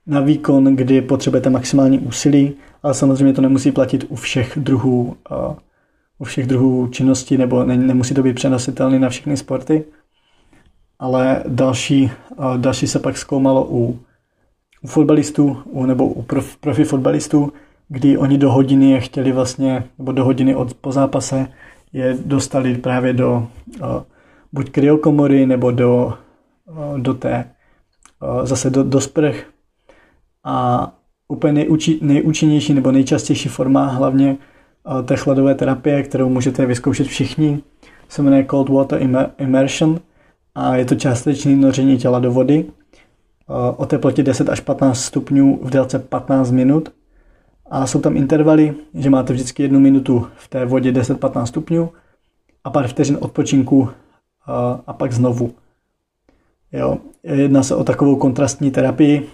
na 0.06 0.20
výkon, 0.20 0.76
kdy 0.76 1.02
potřebujete 1.02 1.50
maximální 1.50 2.00
úsilí, 2.00 2.54
ale 2.84 2.94
samozřejmě 2.94 3.34
to 3.34 3.42
nemusí 3.42 3.72
platit 3.72 4.06
u 4.10 4.16
všech 4.16 4.54
druhů 4.56 5.18
u 6.20 6.24
všech 6.24 6.48
druhů 6.48 6.88
činností, 6.88 7.38
nebo 7.38 7.64
ne, 7.64 7.78
nemusí 7.78 8.14
to 8.14 8.24
být 8.24 8.36
přenositelný 8.36 9.00
na 9.00 9.10
všechny 9.10 9.38
sporty. 9.38 9.84
Ale 11.00 11.44
další, 11.48 12.12
další 12.58 12.88
se 12.88 13.00
pak 13.00 13.18
zkoumalo 13.18 13.68
u, 13.70 14.00
u 14.82 14.88
fotbalistů, 14.88 15.58
u, 15.66 15.86
nebo 15.86 16.08
u 16.08 16.22
prof, 16.22 16.58
profi 16.58 16.84
fotbalistů, 16.84 17.54
kdy 17.90 18.18
oni 18.18 18.38
do 18.38 18.52
hodiny 18.52 18.92
je 18.92 19.00
chtěli 19.00 19.32
vlastně, 19.32 19.84
nebo 19.98 20.12
do 20.12 20.26
hodiny 20.26 20.56
od, 20.56 20.74
po 20.74 20.92
zápase 20.92 21.48
je 21.94 22.18
dostali 22.26 22.76
právě 22.76 23.14
do 23.14 23.48
buď 24.54 24.70
kryokomory, 24.70 25.46
nebo 25.46 25.72
do, 25.72 26.14
do 26.98 27.14
té, 27.14 27.46
zase 28.44 28.70
do, 28.70 28.84
do 28.84 29.02
sprch. 29.02 29.46
A 30.44 30.88
úplně 31.28 31.54
nejúči, 31.54 32.00
nejúčinnější 32.02 32.74
nebo 32.74 32.92
nejčastější 32.92 33.50
forma 33.50 33.86
hlavně 33.86 34.38
té 35.06 35.16
chladové 35.16 35.56
terapie, 35.56 36.04
kterou 36.04 36.30
můžete 36.30 36.66
vyzkoušet 36.66 37.08
všichni, 37.08 37.60
se 38.10 38.22
jmenuje 38.22 38.46
Cold 38.50 38.70
Water 38.70 39.00
Immersion 39.38 40.00
a 40.56 40.76
je 40.76 40.86
to 40.86 40.96
částečné 40.96 41.56
noření 41.56 41.98
těla 41.98 42.20
do 42.20 42.32
vody 42.32 42.66
o 43.78 43.86
teplotě 43.86 44.24
10 44.24 44.50
až 44.50 44.60
15 44.60 45.00
stupňů 45.00 45.60
v 45.62 45.70
délce 45.70 46.00
15 46.00 46.52
minut. 46.52 46.90
A 47.70 47.88
jsou 47.88 48.02
tam 48.02 48.18
intervaly, 48.18 48.76
že 48.94 49.10
máte 49.10 49.34
vždycky 49.34 49.64
jednu 49.64 49.80
minutu 49.80 50.28
v 50.36 50.48
té 50.48 50.66
vodě 50.66 50.92
10-15 50.92 51.44
stupňů 51.44 51.90
a 52.64 52.70
pár 52.70 52.88
vteřin 52.88 53.18
odpočinku 53.22 53.90
a 54.88 54.94
pak 54.94 55.12
znovu. 55.12 55.54
Jo. 56.72 56.98
Jedná 57.24 57.64
se 57.64 57.76
o 57.76 57.84
takovou 57.84 58.16
kontrastní 58.16 58.72
terapii. 58.72 59.30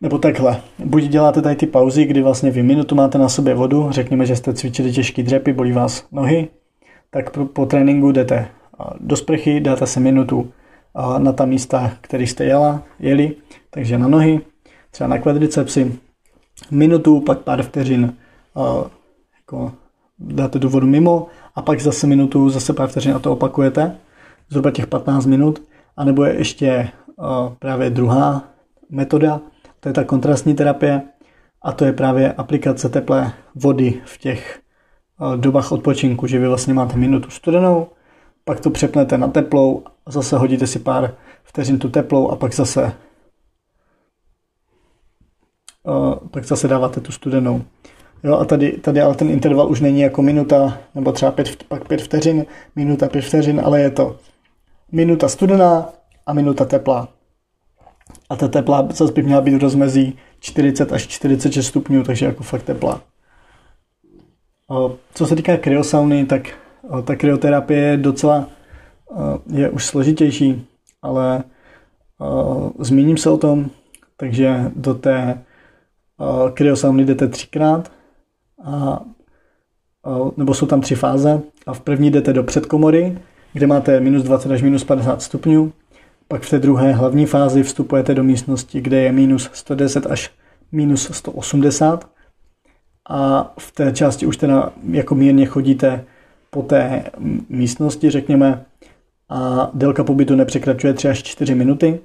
Nebo 0.00 0.18
takhle, 0.18 0.60
buď 0.84 1.02
děláte 1.02 1.42
tady 1.42 1.56
ty 1.56 1.66
pauzy, 1.66 2.04
kdy 2.04 2.22
vlastně 2.22 2.50
vy 2.50 2.62
minutu 2.62 2.94
máte 2.94 3.18
na 3.18 3.28
sobě 3.28 3.54
vodu, 3.54 3.88
řekněme, 3.90 4.26
že 4.26 4.36
jste 4.36 4.54
cvičili 4.54 4.92
těžký 4.92 5.22
dřepy, 5.22 5.52
bolí 5.52 5.72
vás 5.72 6.06
nohy, 6.12 6.48
tak 7.10 7.30
po, 7.30 7.44
po 7.44 7.66
tréninku 7.66 8.12
jdete 8.12 8.48
do 9.00 9.16
sprchy, 9.16 9.60
dáte 9.60 9.86
se 9.86 10.00
minutu 10.00 10.52
na 11.18 11.32
ta 11.32 11.44
místa, 11.44 11.92
které 12.00 12.22
jste 12.24 12.44
jela, 12.44 12.82
jeli, 12.98 13.34
takže 13.70 13.98
na 13.98 14.08
nohy, 14.08 14.40
třeba 14.90 15.08
na 15.08 15.18
kvadricepsy, 15.18 15.92
minutu, 16.70 17.20
pak 17.20 17.38
pár 17.38 17.62
vteřin 17.62 18.14
jako 19.38 19.72
dáte 20.18 20.58
tu 20.58 20.68
vodu 20.68 20.86
mimo 20.86 21.26
a 21.54 21.62
pak 21.62 21.80
zase 21.80 22.06
minutu, 22.06 22.50
zase 22.50 22.72
pár 22.72 22.88
vteřin 22.88 23.14
a 23.14 23.18
to 23.18 23.32
opakujete, 23.32 23.96
zhruba 24.48 24.70
těch 24.70 24.86
15 24.86 25.26
minut, 25.26 25.62
anebo 25.96 26.24
je 26.24 26.34
ještě 26.34 26.88
právě 27.58 27.90
druhá 27.90 28.44
metoda, 28.90 29.40
to 29.80 29.88
je 29.88 29.92
ta 29.92 30.04
kontrastní 30.04 30.54
terapie 30.54 31.02
a 31.62 31.72
to 31.72 31.84
je 31.84 31.92
právě 31.92 32.32
aplikace 32.32 32.88
teplé 32.88 33.32
vody 33.54 34.00
v 34.04 34.18
těch 34.18 34.60
dobách 35.36 35.72
odpočinku, 35.72 36.26
že 36.26 36.38
vy 36.38 36.48
vlastně 36.48 36.74
máte 36.74 36.96
minutu 36.96 37.30
studenou, 37.30 37.86
pak 38.44 38.60
to 38.60 38.70
přepnete 38.70 39.18
na 39.18 39.28
teplou, 39.28 39.82
zase 40.08 40.36
hodíte 40.36 40.66
si 40.66 40.78
pár 40.78 41.14
vteřin 41.44 41.78
tu 41.78 41.88
teplou 41.88 42.28
a 42.28 42.36
pak 42.36 42.54
zase 42.54 42.92
pak 46.30 46.44
zase 46.44 46.68
dáváte 46.68 47.00
tu 47.00 47.12
studenou. 47.12 47.62
Jo, 48.24 48.34
a 48.38 48.44
tady, 48.44 48.72
tady 48.72 49.00
ale 49.00 49.14
ten 49.14 49.30
interval 49.30 49.70
už 49.70 49.80
není 49.80 50.00
jako 50.00 50.22
minuta, 50.22 50.78
nebo 50.94 51.12
třeba 51.12 51.32
pět, 51.32 51.64
pak 51.64 51.88
pět 51.88 52.02
vteřin, 52.02 52.46
minuta, 52.76 53.08
pět 53.08 53.24
vteřin, 53.24 53.62
ale 53.64 53.80
je 53.80 53.90
to 53.90 54.16
minuta 54.92 55.28
studená 55.28 55.88
a 56.26 56.32
minuta 56.32 56.64
teplá. 56.64 57.08
A 58.30 58.36
ta 58.36 58.48
teplá 58.48 58.88
zase 58.90 59.12
by 59.12 59.22
měla 59.22 59.40
být 59.40 59.54
v 59.54 59.62
rozmezí 59.62 60.18
40 60.40 60.92
až 60.92 61.06
46 61.06 61.66
stupňů, 61.66 62.02
takže 62.02 62.26
jako 62.26 62.42
fakt 62.42 62.62
teplá. 62.62 63.00
Co 65.14 65.26
se 65.26 65.36
týká 65.36 65.56
kryosauny, 65.56 66.26
tak 66.26 66.48
ta 67.04 67.16
kryoterapie 67.16 67.80
je 67.80 67.96
docela 67.96 68.48
je 69.46 69.70
už 69.70 69.86
složitější, 69.86 70.66
ale 71.02 71.44
zmíním 72.78 73.16
se 73.16 73.30
o 73.30 73.36
tom, 73.36 73.70
takže 74.16 74.70
do 74.76 74.94
té 74.94 75.44
kryosauny 76.54 77.04
jdete 77.04 77.28
třikrát, 77.28 77.92
a, 78.64 79.00
nebo 80.36 80.54
jsou 80.54 80.66
tam 80.66 80.80
tři 80.80 80.94
fáze. 80.94 81.40
A 81.66 81.74
v 81.74 81.80
první 81.80 82.10
jdete 82.10 82.32
do 82.32 82.42
předkomory, 82.42 83.18
kde 83.52 83.66
máte 83.66 84.00
minus 84.00 84.22
20 84.22 84.52
až 84.52 84.62
minus 84.62 84.84
50 84.84 85.22
stupňů, 85.22 85.72
pak 86.28 86.42
v 86.42 86.50
té 86.50 86.58
druhé 86.58 86.92
hlavní 86.92 87.26
fázi 87.26 87.62
vstupujete 87.62 88.14
do 88.14 88.24
místnosti, 88.24 88.80
kde 88.80 89.00
je 89.00 89.12
minus 89.12 89.50
110 89.52 90.06
až 90.06 90.30
minus 90.72 91.10
180 91.12 92.08
a 93.08 93.52
v 93.58 93.72
té 93.72 93.92
části 93.92 94.26
už 94.26 94.36
teda 94.36 94.72
jako 94.90 95.14
mírně 95.14 95.46
chodíte 95.46 96.04
po 96.50 96.62
té 96.62 97.04
místnosti, 97.48 98.10
řekněme, 98.10 98.64
a 99.28 99.70
délka 99.74 100.04
pobytu 100.04 100.34
nepřekračuje 100.34 100.94
3 100.94 101.08
až 101.08 101.22
4 101.22 101.54
minuty. 101.54 102.00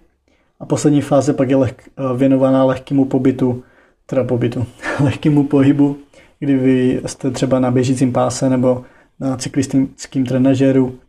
A 0.60 0.66
poslední 0.66 1.02
fáze 1.02 1.34
pak 1.34 1.50
je 1.50 1.56
leh, 1.56 1.74
věnovaná 2.16 2.64
lehkému 2.64 3.06
pobytu, 3.06 3.64
teda 4.12 4.24
pobytu, 4.24 4.66
lehkému 5.04 5.44
pohybu, 5.44 5.98
kdy 6.40 6.58
vy 6.58 7.02
jste 7.06 7.32
třeba 7.32 7.60
na 7.60 7.72
běžícím 7.72 8.14
páse 8.14 8.50
nebo 8.50 8.84
na 9.20 9.38
cyklistickém 9.38 10.26
trenažéru 10.26 11.00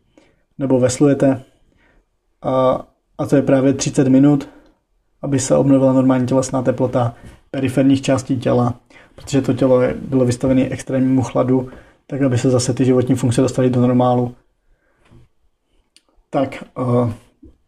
nebo 0.58 0.80
veslujete 0.80 1.42
a, 2.42 2.86
a 3.18 3.26
to 3.26 3.36
je 3.36 3.42
právě 3.42 3.72
30 3.72 4.08
minut, 4.08 4.48
aby 5.22 5.38
se 5.38 5.56
obnovila 5.56 5.92
normální 5.92 6.26
tělesná 6.26 6.62
teplota 6.62 7.14
periferních 7.50 8.02
částí 8.02 8.38
těla, 8.38 8.74
protože 9.14 9.42
to 9.42 9.52
tělo 9.52 9.80
je, 9.80 9.94
bylo 9.94 10.24
vystavené 10.24 10.68
extrémnímu 10.68 11.22
chladu, 11.22 11.68
tak 12.06 12.22
aby 12.22 12.38
se 12.38 12.50
zase 12.50 12.74
ty 12.74 12.84
životní 12.84 13.14
funkce 13.14 13.40
dostaly 13.40 13.70
do 13.70 13.80
normálu. 13.80 14.34
Tak, 16.30 16.64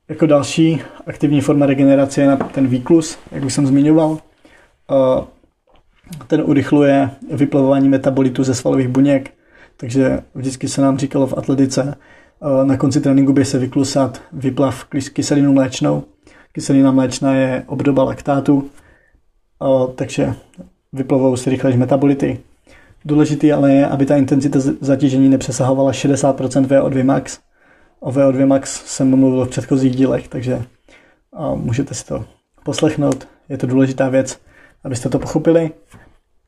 jako 0.09 0.27
další 0.27 0.81
aktivní 1.07 1.40
forma 1.40 1.66
regenerace 1.66 2.20
je 2.20 2.27
na 2.27 2.37
ten 2.37 2.66
výklus, 2.66 3.18
jak 3.33 3.44
už 3.44 3.55
jsem 3.55 3.66
zmiňoval. 3.66 4.18
Uh, 4.90 5.25
ten 6.27 6.42
urychluje 6.44 7.11
vyplavování 7.33 7.88
metabolitu 7.88 8.44
ze 8.44 8.55
svalových 8.55 8.88
buněk, 8.88 9.31
takže 9.77 10.20
vždycky 10.35 10.68
se 10.68 10.81
nám 10.81 10.99
říkalo 10.99 11.27
v 11.27 11.38
atletice, 11.38 11.83
uh, 12.40 12.66
na 12.66 12.77
konci 12.77 13.01
tréninku 13.01 13.33
by 13.33 13.44
se 13.44 13.59
vyklusat 13.59 14.23
vyplav 14.33 14.85
kyselinu 15.12 15.53
mléčnou. 15.53 16.05
Kyselina 16.53 16.92
mléčná 16.92 17.35
je 17.35 17.64
obdoba 17.66 18.05
laktátu, 18.05 18.70
takže 19.94 20.35
vyplavou 20.92 21.37
se 21.37 21.51
rychlejší 21.51 21.79
metabolity. 21.79 22.40
Důležitý 23.05 23.53
ale 23.53 23.73
je, 23.73 23.87
aby 23.87 24.07
ta 24.07 24.16
intenzita 24.16 24.59
zatížení 24.81 25.29
nepřesahovala 25.29 25.92
60% 25.92 26.66
VO2 26.66 27.05
max, 27.05 27.40
O 28.05 28.12
VO2 28.12 28.47
Max 28.47 28.85
jsem 28.87 29.16
mluvil 29.16 29.44
v 29.44 29.49
předchozích 29.49 29.97
dílech, 29.97 30.29
takže 30.29 30.62
můžete 31.55 31.94
si 31.94 32.07
to 32.07 32.25
poslechnout. 32.64 33.29
Je 33.49 33.59
to 33.59 33.66
důležitá 33.66 34.09
věc, 34.09 34.40
abyste 34.85 35.09
to 35.09 35.18
pochopili. 35.18 35.70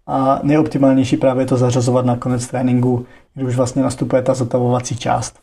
A 0.07 0.40
nejoptimálnější 0.42 1.16
právě 1.16 1.42
je 1.42 1.46
to 1.46 1.57
zařazovat 1.57 2.07
na 2.07 2.16
konec 2.16 2.46
tréninku, 2.46 3.07
když 3.35 3.46
už 3.46 3.57
vlastně 3.57 3.83
nastupuje 3.83 4.22
ta 4.22 4.35
zotavovací 4.35 4.96
část. 4.96 5.40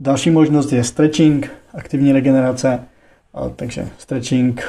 Další 0.00 0.30
možnost 0.30 0.72
je 0.72 0.84
stretching, 0.84 1.50
aktivní 1.74 2.12
regenerace, 2.12 2.84
takže 3.56 3.88
stretching, 3.98 4.62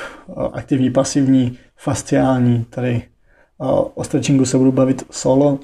aktivní, 0.54 0.92
pasivní, 0.92 1.58
fasciální, 1.76 2.66
tady 2.70 3.04
o 3.94 4.04
stretchingu 4.04 4.46
se 4.46 4.58
budu 4.58 4.72
bavit 4.72 5.04
solo. 5.12 5.60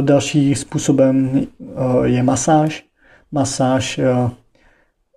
Další 0.00 0.54
způsobem 0.54 1.46
je 2.04 2.22
masáž, 2.22 2.84
masáž. 3.32 4.00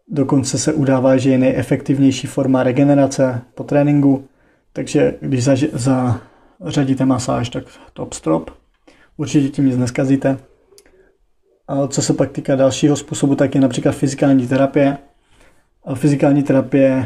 Dokonce 0.08 0.58
se 0.58 0.74
udává, 0.74 1.18
že 1.18 1.30
je 1.30 1.38
nejefektivnější 1.38 2.28
forma 2.28 2.64
regenerace 2.64 3.42
po 3.56 3.64
tréninku, 3.64 4.28
takže 4.78 5.14
když 5.22 5.44
zařadíte 5.74 7.06
masáž, 7.06 7.50
tak 7.50 7.64
top 7.94 8.14
strop. 8.14 8.52
Určitě 9.18 9.50
tím 9.50 9.66
nic 9.66 9.78
neskazíte. 9.78 10.38
A 11.68 11.88
co 11.88 12.02
se 12.02 12.14
pak 12.14 12.32
týká 12.32 12.56
dalšího 12.56 12.96
způsobu, 12.96 13.36
tak 13.36 13.56
je 13.56 13.62
například 13.62 13.92
fyzikální 13.92 14.48
terapie. 14.48 14.98
Fyzikální 15.94 16.44
terapie 16.44 17.06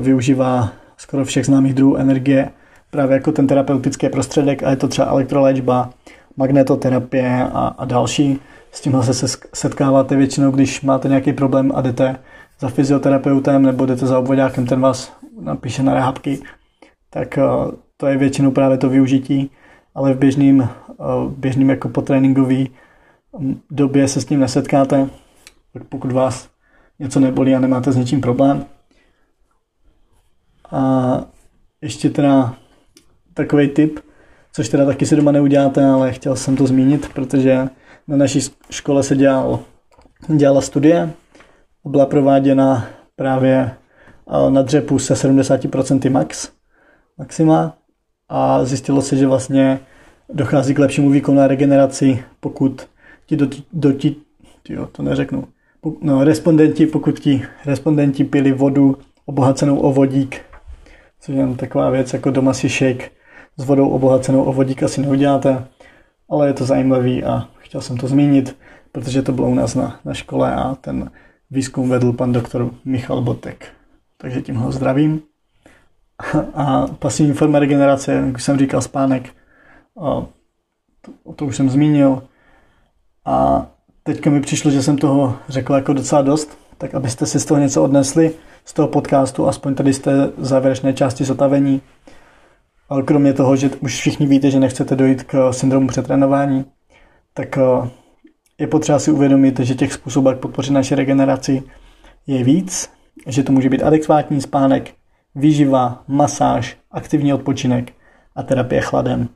využívá 0.00 0.72
skoro 0.96 1.24
všech 1.24 1.46
známých 1.46 1.74
druhů 1.74 1.96
energie 1.96 2.50
právě 2.90 3.14
jako 3.14 3.32
ten 3.32 3.46
terapeutický 3.46 4.08
prostředek 4.08 4.62
a 4.62 4.70
je 4.70 4.76
to 4.76 4.88
třeba 4.88 5.08
elektroléčba, 5.08 5.90
magnetoterapie 6.36 7.44
a, 7.52 7.74
a 7.78 7.84
další. 7.84 8.40
S 8.72 8.80
tímhle 8.80 9.14
se 9.14 9.38
setkáváte 9.54 10.16
většinou, 10.16 10.50
když 10.50 10.82
máte 10.82 11.08
nějaký 11.08 11.32
problém 11.32 11.72
a 11.74 11.80
jdete 11.80 12.16
za 12.60 12.68
fyzioterapeutem 12.68 13.62
nebo 13.62 13.86
jdete 13.86 14.06
za 14.06 14.18
obvodákem, 14.18 14.66
ten 14.66 14.80
vás 14.80 15.12
napíše 15.40 15.82
na 15.82 15.94
rehabky, 15.94 16.40
tak 17.10 17.38
eh, 17.38 17.42
to 17.96 18.06
je 18.06 18.16
většinou 18.16 18.50
právě 18.50 18.78
to 18.78 18.88
využití, 18.88 19.50
ale 19.94 20.14
v 20.14 20.18
běžným, 20.18 20.62
eh, 20.62 20.94
v 21.26 21.34
běžným 21.36 21.70
jako 21.70 21.88
potréninkový 21.88 22.70
mm, 23.38 23.60
době 23.70 24.08
se 24.08 24.20
s 24.20 24.24
tím 24.24 24.40
nesetkáte, 24.40 25.08
tak 25.72 25.84
pokud 25.84 26.12
vás 26.12 26.48
něco 26.98 27.20
nebolí 27.20 27.54
a 27.54 27.60
nemáte 27.60 27.92
s 27.92 27.96
něčím 27.96 28.20
problém. 28.20 28.64
A 30.70 31.20
ještě 31.82 32.10
teda 32.10 32.54
takový 33.34 33.68
tip, 33.68 34.00
což 34.52 34.68
teda 34.68 34.86
taky 34.86 35.06
si 35.06 35.16
doma 35.16 35.32
neuděláte, 35.32 35.84
ale 35.84 36.12
chtěl 36.12 36.36
jsem 36.36 36.56
to 36.56 36.66
zmínit, 36.66 37.08
protože 37.14 37.68
na 38.08 38.16
naší 38.16 38.40
škole 38.70 39.02
se 39.02 39.16
dělal, 39.16 39.60
dělala 40.28 40.60
studie, 40.60 41.10
byla 41.84 42.06
prováděna 42.06 42.86
právě 43.16 43.70
na 44.48 44.62
dřepu 44.62 44.98
se 44.98 45.14
70% 45.14 46.10
max, 46.10 46.48
maxima 47.20 47.76
a 48.28 48.64
zjistilo 48.64 49.02
se, 49.02 49.16
že 49.16 49.26
vlastně 49.26 49.80
dochází 50.32 50.74
k 50.74 50.78
lepšímu 50.78 51.10
výkonu 51.10 51.40
a 51.40 51.46
regeneraci, 51.46 52.24
pokud 52.40 52.88
ti 53.26 53.36
do, 53.36 53.46
do 53.72 53.92
ti, 53.92 54.16
tyjo, 54.62 54.86
to 54.86 55.02
neřeknu, 55.02 55.44
no, 56.00 56.24
respondenti, 56.24 56.86
pokud 56.86 57.18
ti 57.18 57.42
respondenti 57.66 58.24
pili 58.24 58.52
vodu 58.52 58.96
obohacenou 59.26 59.78
o 59.78 59.92
vodík, 59.92 60.40
což 61.20 61.34
je 61.34 61.48
taková 61.56 61.90
věc, 61.90 62.12
jako 62.12 62.30
doma 62.30 62.54
si 62.54 62.68
shake 62.68 63.10
s 63.56 63.64
vodou 63.64 63.88
obohacenou 63.88 64.44
o 64.44 64.52
vodík 64.52 64.82
asi 64.82 65.00
neuděláte, 65.00 65.64
ale 66.30 66.46
je 66.46 66.52
to 66.52 66.64
zajímavý 66.64 67.24
a 67.24 67.48
chtěl 67.58 67.80
jsem 67.80 67.96
to 67.96 68.08
zmínit, 68.08 68.56
protože 68.92 69.22
to 69.22 69.32
bylo 69.32 69.48
u 69.48 69.54
nás 69.54 69.74
na, 69.74 70.00
na 70.04 70.14
škole 70.14 70.54
a 70.54 70.74
ten 70.74 71.10
výzkum 71.50 71.88
vedl 71.88 72.12
pan 72.12 72.32
doktor 72.32 72.70
Michal 72.84 73.22
Botek. 73.22 73.66
Takže 74.16 74.42
tím 74.42 74.56
ho 74.56 74.72
zdravím. 74.72 75.29
A 76.54 76.86
pasivní 76.86 77.32
forma 77.32 77.58
regenerace, 77.58 78.12
jak 78.12 78.40
jsem 78.40 78.58
říkal, 78.58 78.82
spánek, 78.82 79.30
a 80.00 80.26
to, 81.00 81.32
to 81.36 81.46
už 81.46 81.56
jsem 81.56 81.70
zmínil. 81.70 82.22
A 83.24 83.66
teďka 84.02 84.30
mi 84.30 84.40
přišlo, 84.40 84.70
že 84.70 84.82
jsem 84.82 84.98
toho 84.98 85.36
řekl 85.48 85.74
jako 85.74 85.92
docela 85.92 86.22
dost, 86.22 86.58
tak 86.78 86.94
abyste 86.94 87.26
si 87.26 87.40
z 87.40 87.44
toho 87.44 87.60
něco 87.60 87.82
odnesli, 87.82 88.34
z 88.64 88.72
toho 88.72 88.88
podcastu, 88.88 89.48
aspoň 89.48 89.74
tady 89.74 89.92
z 89.92 89.98
té 89.98 90.32
závěrečné 90.38 90.92
části 90.92 91.24
zotavení. 91.24 91.82
Ale 92.88 93.02
kromě 93.02 93.32
toho, 93.32 93.56
že 93.56 93.70
už 93.80 93.98
všichni 93.98 94.26
víte, 94.26 94.50
že 94.50 94.60
nechcete 94.60 94.96
dojít 94.96 95.22
k 95.22 95.52
syndromu 95.52 95.88
přetrénování, 95.88 96.64
tak 97.34 97.58
eh, 97.58 97.90
je 98.58 98.66
potřeba 98.66 98.98
si 98.98 99.10
uvědomit, 99.10 99.60
že 99.60 99.74
těch 99.74 99.92
způsobů, 99.92 100.28
jak 100.28 100.38
podpořit 100.38 100.72
naši 100.72 100.94
regeneraci, 100.94 101.62
je 102.26 102.44
víc, 102.44 102.90
že 103.26 103.42
to 103.42 103.52
může 103.52 103.68
být 103.68 103.82
adekvátní 103.82 104.40
spánek, 104.40 104.94
výživa, 105.34 106.02
masáž, 106.08 106.76
aktivní 106.90 107.32
odpočinek 107.32 107.92
a 108.36 108.42
terapie 108.42 108.80
chladem. 108.80 109.28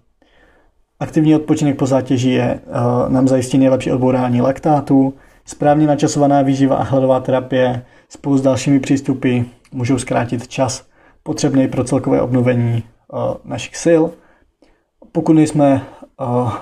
Aktivní 1.01 1.35
odpočinek 1.35 1.77
po 1.77 1.87
zátěži 1.87 2.31
je, 2.31 2.61
uh, 2.67 3.13
nám 3.13 3.29
zajistí 3.29 3.59
nejlepší 3.59 3.93
odbourání 3.93 4.41
laktátu, 4.41 5.15
správně 5.45 5.87
načasovaná 5.87 6.43
výživa 6.43 6.77
a 6.77 6.83
hladová 6.83 7.21
terapie 7.21 7.85
spolu 8.09 8.39
s 8.39 8.43
dalšími 8.43 8.81
přístupy 8.81 9.41
můžou 9.73 9.99
zkrátit 9.99 10.49
čas 10.49 10.87
potřebný 11.23 11.69
pro 11.69 11.85
celkové 11.85 12.21
obnovení 12.21 12.83
uh, 13.13 13.19
našich 13.45 13.77
sil. 13.85 14.03
Pokud 15.13 15.33
nejsme 15.33 15.83
uh, 16.21 16.53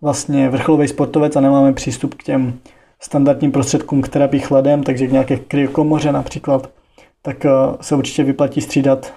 vlastně 0.00 0.48
vrcholový 0.48 0.88
sportovec 0.88 1.36
a 1.36 1.40
nemáme 1.40 1.72
přístup 1.72 2.14
k 2.14 2.22
těm 2.22 2.58
standardním 3.00 3.52
prostředkům 3.52 4.02
k 4.02 4.08
terapii 4.08 4.40
chladem, 4.40 4.82
takže 4.82 5.06
k 5.06 5.12
nějaké 5.12 5.36
kryokomoře 5.36 6.12
například, 6.12 6.70
tak 7.26 7.46
se 7.80 7.94
určitě 7.96 8.24
vyplatí 8.24 8.60
střídat 8.60 9.14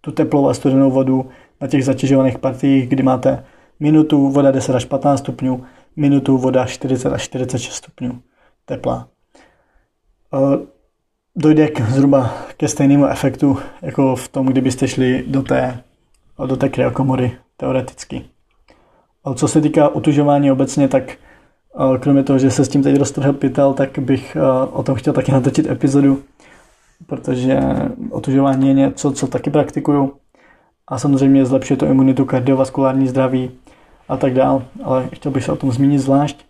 tu 0.00 0.12
teplou 0.12 0.48
a 0.48 0.54
studenou 0.54 0.90
vodu 0.90 1.30
na 1.60 1.66
těch 1.66 1.84
zatěžovaných 1.84 2.38
partiích, 2.38 2.88
kdy 2.88 3.02
máte 3.02 3.44
minutu 3.80 4.28
voda 4.30 4.50
10 4.50 4.74
až 4.74 4.84
15 4.84 5.20
stupňů, 5.20 5.64
minutu 5.96 6.38
voda 6.38 6.66
40 6.66 7.12
až 7.12 7.22
46 7.22 7.74
stupňů 7.74 8.20
tepla. 8.64 9.08
Dojde 11.36 11.68
k, 11.68 11.80
zhruba 11.80 12.34
ke 12.56 12.68
stejnému 12.68 13.06
efektu, 13.06 13.58
jako 13.82 14.16
v 14.16 14.28
tom, 14.28 14.46
kdybyste 14.46 14.88
šli 14.88 15.24
do 15.26 15.42
té, 15.42 15.82
do 16.46 16.56
té 16.56 16.68
kryokomory, 16.68 17.32
teoreticky. 17.56 18.24
Co 19.34 19.48
se 19.48 19.60
týká 19.60 19.88
utužování 19.88 20.52
obecně, 20.52 20.88
tak 20.88 21.16
kromě 22.00 22.22
toho, 22.22 22.38
že 22.38 22.50
se 22.50 22.64
s 22.64 22.68
tím 22.68 22.82
teď 22.82 22.96
roztrhl 22.96 23.32
pytel, 23.32 23.74
tak 23.74 23.98
bych 23.98 24.36
o 24.72 24.82
tom 24.82 24.94
chtěl 24.94 25.12
taky 25.12 25.32
natočit 25.32 25.70
epizodu, 25.70 26.22
protože 27.10 27.60
otužování 28.10 28.68
je 28.68 28.74
něco, 28.74 29.12
co 29.12 29.26
taky 29.26 29.50
praktikuju 29.50 30.12
a 30.88 30.98
samozřejmě 30.98 31.46
zlepšuje 31.46 31.76
to 31.76 31.86
imunitu, 31.86 32.24
kardiovaskulární 32.24 33.08
zdraví 33.08 33.50
a 34.08 34.16
tak 34.16 34.34
dál, 34.34 34.62
ale 34.84 35.08
chtěl 35.12 35.32
bych 35.32 35.44
se 35.44 35.52
o 35.52 35.56
tom 35.56 35.72
zmínit 35.72 35.98
zvlášť, 35.98 36.44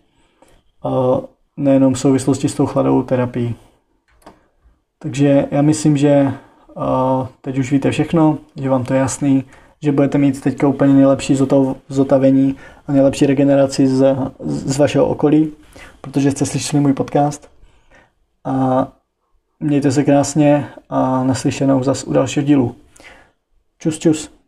nejenom 1.57 1.93
v 1.93 1.99
souvislosti 1.99 2.49
s 2.49 2.55
tou 2.55 2.65
chladovou 2.65 3.03
terapií. 3.03 3.55
Takže 4.99 5.47
já 5.51 5.61
myslím, 5.61 5.97
že 5.97 6.33
teď 7.41 7.57
už 7.57 7.71
víte 7.71 7.91
všechno, 7.91 8.37
že 8.55 8.69
vám 8.69 8.83
to 8.83 8.93
je 8.93 8.99
jasný, 8.99 9.43
že 9.83 9.91
budete 9.91 10.17
mít 10.17 10.41
teďka 10.41 10.67
úplně 10.67 10.93
nejlepší 10.93 11.37
zotavení 11.89 12.55
a 12.87 12.91
nejlepší 12.91 13.25
regeneraci 13.25 13.87
z, 13.87 14.15
z 14.45 14.77
vašeho 14.77 15.07
okolí, 15.07 15.51
protože 16.01 16.31
jste 16.31 16.45
slyšeli 16.45 16.81
můj 16.81 16.93
podcast. 16.93 17.49
A 18.45 18.87
mějte 19.61 19.91
se 19.91 20.03
krásně 20.03 20.67
a 20.89 21.23
naslyšenou 21.23 21.83
zas 21.83 22.03
u 22.03 22.13
dalšího 22.13 22.45
dílu. 22.45 22.75
Čus, 23.77 23.99
čus. 23.99 24.40